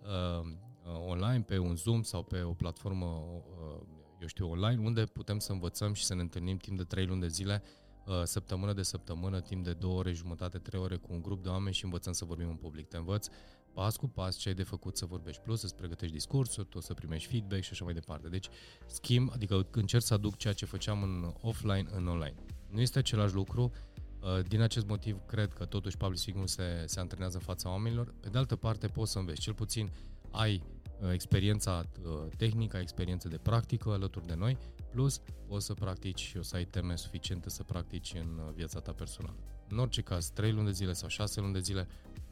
uh, 0.03 0.47
uh 0.85 1.07
online, 1.07 1.43
pe 1.43 1.59
un 1.59 1.77
Zoom 1.77 2.03
sau 2.03 2.23
pe 2.23 2.43
o 2.43 2.53
platformă 2.53 3.07
uh, 3.07 3.98
eu 4.20 4.26
știu, 4.26 4.50
online, 4.50 4.83
unde 4.83 5.04
putem 5.04 5.38
să 5.38 5.52
învățăm 5.52 5.92
și 5.92 6.04
să 6.04 6.14
ne 6.14 6.20
întâlnim 6.20 6.57
timp 6.57 6.76
de 6.76 6.85
3 6.85 7.07
luni 7.07 7.20
de 7.20 7.28
zile, 7.28 7.62
uh, 8.07 8.22
săptămână 8.24 8.72
de 8.72 8.83
săptămână, 8.83 9.40
timp 9.40 9.64
de 9.64 9.72
2 9.72 9.90
ore 9.90 10.12
jumătate, 10.12 10.59
3 10.59 10.81
ore 10.81 10.96
cu 10.96 11.12
un 11.12 11.22
grup 11.22 11.42
de 11.42 11.48
oameni 11.48 11.74
și 11.74 11.85
învățăm 11.85 12.12
să 12.12 12.24
vorbim 12.24 12.48
în 12.48 12.57
public. 12.57 12.88
Te 12.88 12.96
învăț 12.96 13.28
pas 13.72 13.96
cu 13.96 14.09
pas 14.09 14.37
ce 14.37 14.48
ai 14.48 14.54
de 14.54 14.62
făcut 14.62 14.96
să 14.96 15.07
vorbești 15.07 15.42
plus, 15.42 15.61
să-ți 15.61 15.74
pregătești 15.74 16.14
discursuri, 16.14 16.66
tu 16.66 16.81
să 16.81 16.94
primești 16.94 17.28
feedback 17.28 17.62
și 17.62 17.68
așa 17.72 17.85
mai 17.85 17.94
departe. 17.94 18.28
Deci, 18.28 18.48
schimb, 18.87 19.31
adică 19.33 19.66
încerc 19.70 20.02
să 20.02 20.14
aduc 20.14 20.37
ceea 20.37 20.52
ce 20.52 20.64
făceam 20.64 21.02
în 21.02 21.35
offline 21.40 21.87
în 21.90 22.07
online. 22.07 22.35
Nu 22.70 22.81
este 22.81 22.98
același 22.98 23.35
lucru, 23.35 23.72
uh, 24.20 24.44
din 24.48 24.61
acest 24.61 24.87
motiv 24.87 25.26
cred 25.26 25.52
că 25.52 25.64
totuși 25.64 25.96
public 25.96 26.18
speaking 26.18 26.48
se, 26.48 26.85
se 26.87 27.00
antrenează 27.00 27.37
în 27.37 27.42
fața 27.42 27.70
oamenilor. 27.70 28.14
Pe 28.20 28.28
de 28.28 28.38
altă 28.38 28.57
parte 28.57 28.87
poți 28.87 29.12
să 29.12 29.18
înveți, 29.18 29.40
cel 29.40 29.54
puțin 29.54 29.90
ai 30.31 30.62
Uh, 30.62 30.78
experiența 31.13 31.85
uh, 32.03 32.11
tehnică, 32.37 32.77
experiență 32.77 33.29
de 33.29 33.37
practică 33.37 33.91
alături 33.91 34.27
de 34.27 34.35
noi, 34.35 34.59
plus 34.91 35.21
o 35.49 35.59
să 35.59 35.75
practici 35.75 36.21
și 36.21 36.37
o 36.37 36.43
să 36.43 36.57
ai 36.57 36.65
teme 36.65 36.97
suficiente 36.97 37.51
să 37.51 37.63
practici 37.63 38.15
în 38.15 38.41
uh, 38.47 38.53
viața 38.55 38.81
ta 38.81 38.93
personală. 38.93 39.37
În 39.69 39.79
orice 39.79 40.03
caz, 40.03 40.31
3 40.31 40.53
luni 40.53 40.67
de 40.67 40.73
zile 40.73 40.93
sau 40.93 41.09
6 41.09 41.41
luni 41.41 41.53
de 41.53 41.61
zile, 41.61 41.89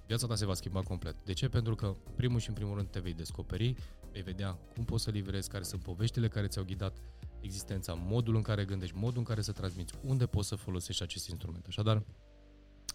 viața 0.06 0.26
ta 0.26 0.34
se 0.34 0.46
va 0.46 0.54
schimba 0.54 0.82
complet. 0.82 1.16
De 1.24 1.32
ce? 1.32 1.48
Pentru 1.48 1.74
că 1.74 1.96
primul 2.16 2.40
și 2.40 2.48
în 2.48 2.54
primul 2.54 2.76
rând 2.76 2.88
te 2.88 3.00
vei 3.00 3.14
descoperi, 3.14 3.74
vei 4.12 4.22
vedea 4.22 4.58
cum 4.74 4.84
poți 4.84 5.04
să 5.04 5.10
livrezi, 5.10 5.48
care 5.48 5.64
sunt 5.64 5.82
poveștile 5.82 6.28
care 6.28 6.46
ți-au 6.46 6.64
ghidat 6.64 6.96
existența, 7.40 7.94
modul 7.94 8.36
în 8.36 8.42
care 8.42 8.64
gândești, 8.64 8.96
modul 8.96 9.18
în 9.18 9.24
care 9.24 9.40
să 9.40 9.52
transmiți, 9.52 9.94
unde 10.02 10.26
poți 10.26 10.48
să 10.48 10.54
folosești 10.56 11.02
acest 11.02 11.28
instrument. 11.28 11.66
Așadar, 11.66 12.02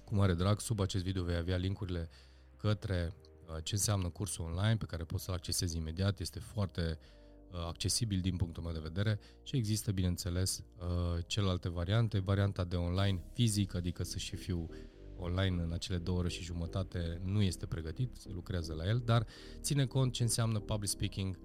cu 0.05 0.15
mare 0.15 0.33
drag, 0.33 0.59
sub 0.59 0.79
acest 0.79 1.03
video 1.03 1.23
vei 1.23 1.35
avea 1.35 1.55
linkurile 1.55 2.09
către 2.57 3.13
Uh, 3.13 3.30
ce 3.63 3.75
înseamnă 3.75 4.09
cursul 4.09 4.45
online 4.45 4.77
pe 4.77 4.85
care 4.85 5.03
poți 5.03 5.23
să-l 5.23 5.33
accesezi 5.33 5.77
imediat, 5.77 6.19
este 6.19 6.39
foarte 6.39 6.99
uh, 7.51 7.59
accesibil 7.67 8.19
din 8.19 8.35
punctul 8.35 8.63
meu 8.63 8.73
de 8.73 8.79
vedere 8.79 9.19
și 9.43 9.55
există, 9.55 9.91
bineînțeles, 9.91 10.63
uh, 10.77 11.23
celelalte 11.27 11.69
variante, 11.69 12.19
varianta 12.19 12.63
de 12.63 12.75
online 12.75 13.23
fizic, 13.33 13.75
adică 13.75 14.03
să 14.03 14.17
și 14.17 14.35
fiu 14.35 14.69
online 15.17 15.61
în 15.61 15.71
acele 15.71 15.97
două 15.97 16.17
ore 16.17 16.29
și 16.29 16.43
jumătate 16.43 17.21
nu 17.23 17.41
este 17.41 17.65
pregătit, 17.65 18.15
se 18.15 18.29
lucrează 18.31 18.73
la 18.73 18.87
el, 18.87 19.01
dar 19.05 19.27
ține 19.59 19.85
cont 19.85 20.13
ce 20.13 20.23
înseamnă 20.23 20.59
public 20.59 20.89
speaking 20.89 21.39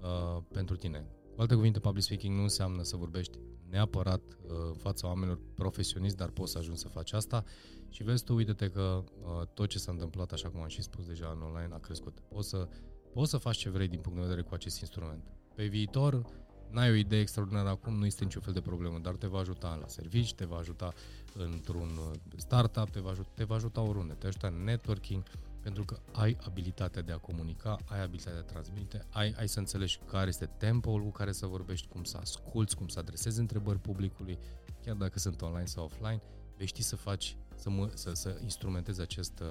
uh, 0.00 0.42
pentru 0.52 0.76
tine. 0.76 1.06
Cu 1.36 1.42
alte 1.42 1.54
cuvinte, 1.54 1.78
public 1.78 2.02
speaking 2.02 2.36
nu 2.36 2.42
înseamnă 2.42 2.82
să 2.82 2.96
vorbești 2.96 3.38
neapărat 3.70 4.20
uh, 4.20 4.50
în 4.66 4.74
fața 4.74 5.06
oamenilor 5.06 5.40
profesioniști, 5.54 6.16
dar 6.16 6.28
poți 6.28 6.52
să 6.52 6.58
ajungi 6.58 6.80
să 6.80 6.88
faci 6.88 7.12
asta 7.12 7.44
și 7.88 8.02
vezi 8.02 8.24
tu, 8.24 8.34
uite-te 8.34 8.70
că 8.70 9.04
uh, 9.22 9.46
tot 9.54 9.68
ce 9.68 9.78
s-a 9.78 9.92
întâmplat, 9.92 10.32
așa 10.32 10.48
cum 10.48 10.60
am 10.60 10.68
și 10.68 10.82
spus 10.82 11.06
deja 11.06 11.32
în 11.34 11.42
online, 11.42 11.74
a 11.74 11.78
crescut. 11.78 12.20
Poți 12.28 12.48
să, 12.48 12.68
poți 13.12 13.30
să 13.30 13.36
faci 13.36 13.56
ce 13.56 13.70
vrei 13.70 13.88
din 13.88 14.00
punct 14.00 14.18
de 14.18 14.24
vedere 14.24 14.42
cu 14.42 14.54
acest 14.54 14.80
instrument. 14.80 15.24
Pe 15.54 15.66
viitor, 15.66 16.22
n-ai 16.70 16.90
o 16.90 16.94
idee 16.94 17.20
extraordinară 17.20 17.68
acum, 17.68 17.94
nu 17.94 18.06
este 18.06 18.24
niciun 18.24 18.42
fel 18.42 18.52
de 18.52 18.60
problemă, 18.60 18.98
dar 18.98 19.14
te 19.14 19.26
va 19.26 19.38
ajuta 19.38 19.78
la 19.80 19.88
servici, 19.88 20.34
te 20.34 20.44
va 20.44 20.56
ajuta 20.56 20.92
într-un 21.34 21.90
uh, 22.10 22.18
startup, 22.36 22.90
te 22.90 23.00
va 23.00 23.10
ajuta, 23.10 23.30
te 23.34 23.44
va 23.44 23.54
ajuta 23.54 23.80
oriunde, 23.80 24.12
te 24.12 24.26
ajuta 24.26 24.46
în 24.46 24.64
networking, 24.64 25.22
pentru 25.66 25.84
că 25.84 25.98
ai 26.12 26.36
abilitatea 26.46 27.02
de 27.02 27.12
a 27.12 27.16
comunica, 27.16 27.78
ai 27.84 28.02
abilitatea 28.02 28.40
de 28.40 28.46
a 28.48 28.52
transmite, 28.52 29.06
ai, 29.10 29.34
ai 29.38 29.48
să 29.48 29.58
înțelegi 29.58 29.98
care 30.10 30.28
este 30.28 30.46
tempoul 30.46 31.02
cu 31.02 31.10
care 31.10 31.32
să 31.32 31.46
vorbești, 31.46 31.86
cum 31.88 32.04
să 32.04 32.16
asculți, 32.20 32.76
cum 32.76 32.88
să 32.88 32.98
adresezi 32.98 33.38
întrebări 33.38 33.78
publicului, 33.78 34.38
chiar 34.84 34.94
dacă 34.94 35.18
sunt 35.18 35.42
online 35.42 35.64
sau 35.64 35.84
offline, 35.84 36.22
vei 36.56 36.66
ști 36.66 36.82
să 36.82 36.96
faci, 36.96 37.36
să, 37.54 37.70
mă, 37.70 37.90
să, 37.94 38.12
să 38.12 38.38
instrumentezi 38.42 39.00
acest, 39.00 39.42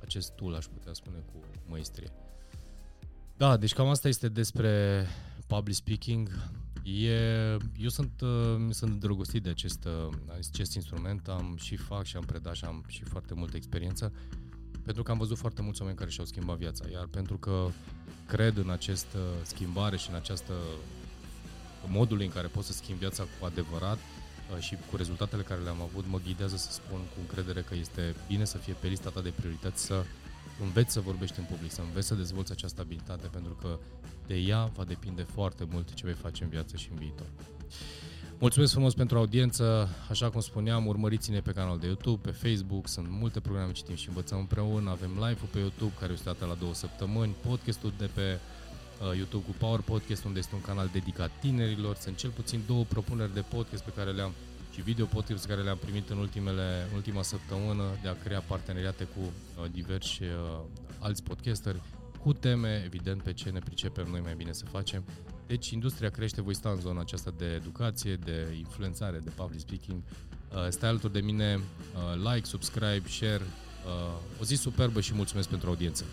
acest 0.00 0.32
tool, 0.32 0.54
aș 0.54 0.64
putea 0.64 0.92
spune, 0.92 1.16
cu 1.32 1.40
măestrie. 1.66 2.08
Da, 3.36 3.56
deci 3.56 3.72
cam 3.72 3.88
asta 3.88 4.08
este 4.08 4.28
despre 4.28 5.06
public 5.46 5.74
speaking. 5.74 6.30
E, 6.82 7.52
eu 7.76 7.88
sunt, 7.88 8.20
uh, 8.20 8.66
sunt 8.70 9.00
drăgostit 9.00 9.42
de 9.42 9.50
acest, 9.50 9.84
uh, 9.84 10.14
acest 10.50 10.74
instrument, 10.74 11.28
am 11.28 11.56
și 11.60 11.76
fac 11.76 12.04
și 12.04 12.16
am 12.16 12.24
predat 12.24 12.54
și 12.54 12.64
am 12.64 12.84
și 12.86 13.04
foarte 13.04 13.34
multă 13.34 13.56
experiență, 13.56 14.12
pentru 14.84 15.02
că 15.02 15.10
am 15.10 15.18
văzut 15.18 15.38
foarte 15.38 15.62
mulți 15.62 15.80
oameni 15.80 15.98
care 15.98 16.10
și-au 16.10 16.26
schimbat 16.26 16.56
viața, 16.56 16.84
iar 16.92 17.06
pentru 17.06 17.36
că 17.36 17.66
cred 18.26 18.56
în 18.56 18.70
această 18.70 19.18
schimbare 19.42 19.96
și 19.96 20.10
în 20.10 20.16
această 20.16 20.52
modul 21.88 22.20
în 22.20 22.28
care 22.28 22.46
poți 22.46 22.66
să 22.66 22.72
schimbi 22.72 23.00
viața 23.00 23.22
cu 23.22 23.44
adevărat 23.44 23.98
uh, 23.98 24.62
și 24.62 24.76
cu 24.90 24.96
rezultatele 24.96 25.42
care 25.42 25.60
le-am 25.60 25.80
avut, 25.80 26.04
mă 26.06 26.18
ghidează 26.24 26.56
să 26.56 26.70
spun 26.70 26.98
cu 26.98 27.16
încredere 27.20 27.60
că 27.60 27.74
este 27.74 28.14
bine 28.28 28.44
să 28.44 28.58
fie 28.58 28.76
pe 28.80 28.86
lista 28.86 29.10
ta 29.10 29.20
de 29.20 29.32
priorități 29.36 29.84
să 29.84 30.04
înveți 30.60 30.92
să 30.92 31.00
vorbești 31.00 31.38
în 31.38 31.44
public, 31.44 31.70
să 31.70 31.80
înveți 31.80 32.06
să 32.06 32.14
dezvolți 32.14 32.52
această 32.52 32.80
abilitate, 32.80 33.26
pentru 33.26 33.54
că 33.54 33.78
de 34.26 34.34
ea 34.34 34.64
va 34.64 34.84
depinde 34.84 35.22
foarte 35.22 35.66
mult 35.70 35.94
ce 35.94 36.06
vei 36.06 36.14
face 36.14 36.42
în 36.42 36.48
viață 36.48 36.76
și 36.76 36.88
în 36.90 36.98
viitor. 36.98 37.26
Mulțumesc 38.44 38.72
frumos 38.72 38.94
pentru 38.94 39.18
audiență, 39.18 39.88
așa 40.10 40.30
cum 40.30 40.40
spuneam, 40.40 40.86
urmăriți-ne 40.86 41.40
pe 41.40 41.52
canal 41.52 41.78
de 41.78 41.86
YouTube, 41.86 42.30
pe 42.30 42.48
Facebook, 42.48 42.88
sunt 42.88 43.06
multe 43.10 43.40
programe 43.40 43.72
citim 43.72 43.94
și 43.94 44.08
învățăm 44.08 44.38
împreună, 44.38 44.90
avem 44.90 45.10
live-ul 45.10 45.48
pe 45.50 45.58
YouTube 45.58 45.92
care 46.00 46.12
este 46.12 46.24
dată 46.24 46.44
la 46.44 46.54
două 46.54 46.74
săptămâni, 46.74 47.34
podcastul 47.46 47.92
de 47.98 48.10
pe 48.14 48.38
uh, 49.00 49.16
YouTube 49.16 49.44
cu 49.44 49.54
Power 49.58 49.80
Podcast, 49.80 50.24
unde 50.24 50.38
este 50.38 50.54
un 50.54 50.60
canal 50.60 50.90
dedicat 50.92 51.30
tinerilor, 51.40 51.96
sunt 51.96 52.16
cel 52.16 52.30
puțin 52.30 52.62
două 52.66 52.84
propuneri 52.84 53.34
de 53.34 53.40
podcast 53.40 53.84
pe 53.84 53.92
care 53.96 54.10
le-am 54.10 54.32
și 54.72 54.82
video 54.82 55.06
podcast 55.06 55.46
care 55.46 55.62
le-am 55.62 55.78
primit 55.78 56.08
în 56.08 56.18
ultimele, 56.18 56.88
ultima 56.94 57.22
săptămână 57.22 57.84
de 58.02 58.08
a 58.08 58.16
crea 58.24 58.40
parteneriate 58.40 59.04
cu 59.04 59.20
uh, 59.20 59.70
diversi 59.70 60.22
uh, 60.22 60.28
alți 60.98 61.22
podcasteri 61.22 61.80
cu 62.20 62.32
teme, 62.32 62.82
evident, 62.84 63.22
pe 63.22 63.32
ce 63.32 63.50
ne 63.50 63.58
pricepem 63.58 64.06
noi 64.10 64.20
mai 64.20 64.34
bine 64.34 64.52
să 64.52 64.64
facem. 64.64 65.04
Deci, 65.46 65.70
industria 65.70 66.10
crește, 66.10 66.42
voi 66.42 66.54
sta 66.54 66.68
în 66.68 66.80
zona 66.80 67.00
aceasta 67.00 67.34
de 67.36 67.44
educație, 67.44 68.16
de 68.16 68.54
influențare, 68.58 69.18
de 69.18 69.30
public 69.30 69.60
speaking. 69.60 70.02
Uh, 70.52 70.66
stai 70.68 70.88
alături 70.88 71.12
de 71.12 71.20
mine, 71.20 71.54
uh, 71.58 72.32
like, 72.32 72.46
subscribe, 72.46 73.02
share. 73.08 73.42
Uh, 73.42 74.40
o 74.40 74.44
zi 74.44 74.54
superbă 74.54 75.00
și 75.00 75.14
mulțumesc 75.14 75.48
pentru 75.48 75.68
audiență! 75.68 76.04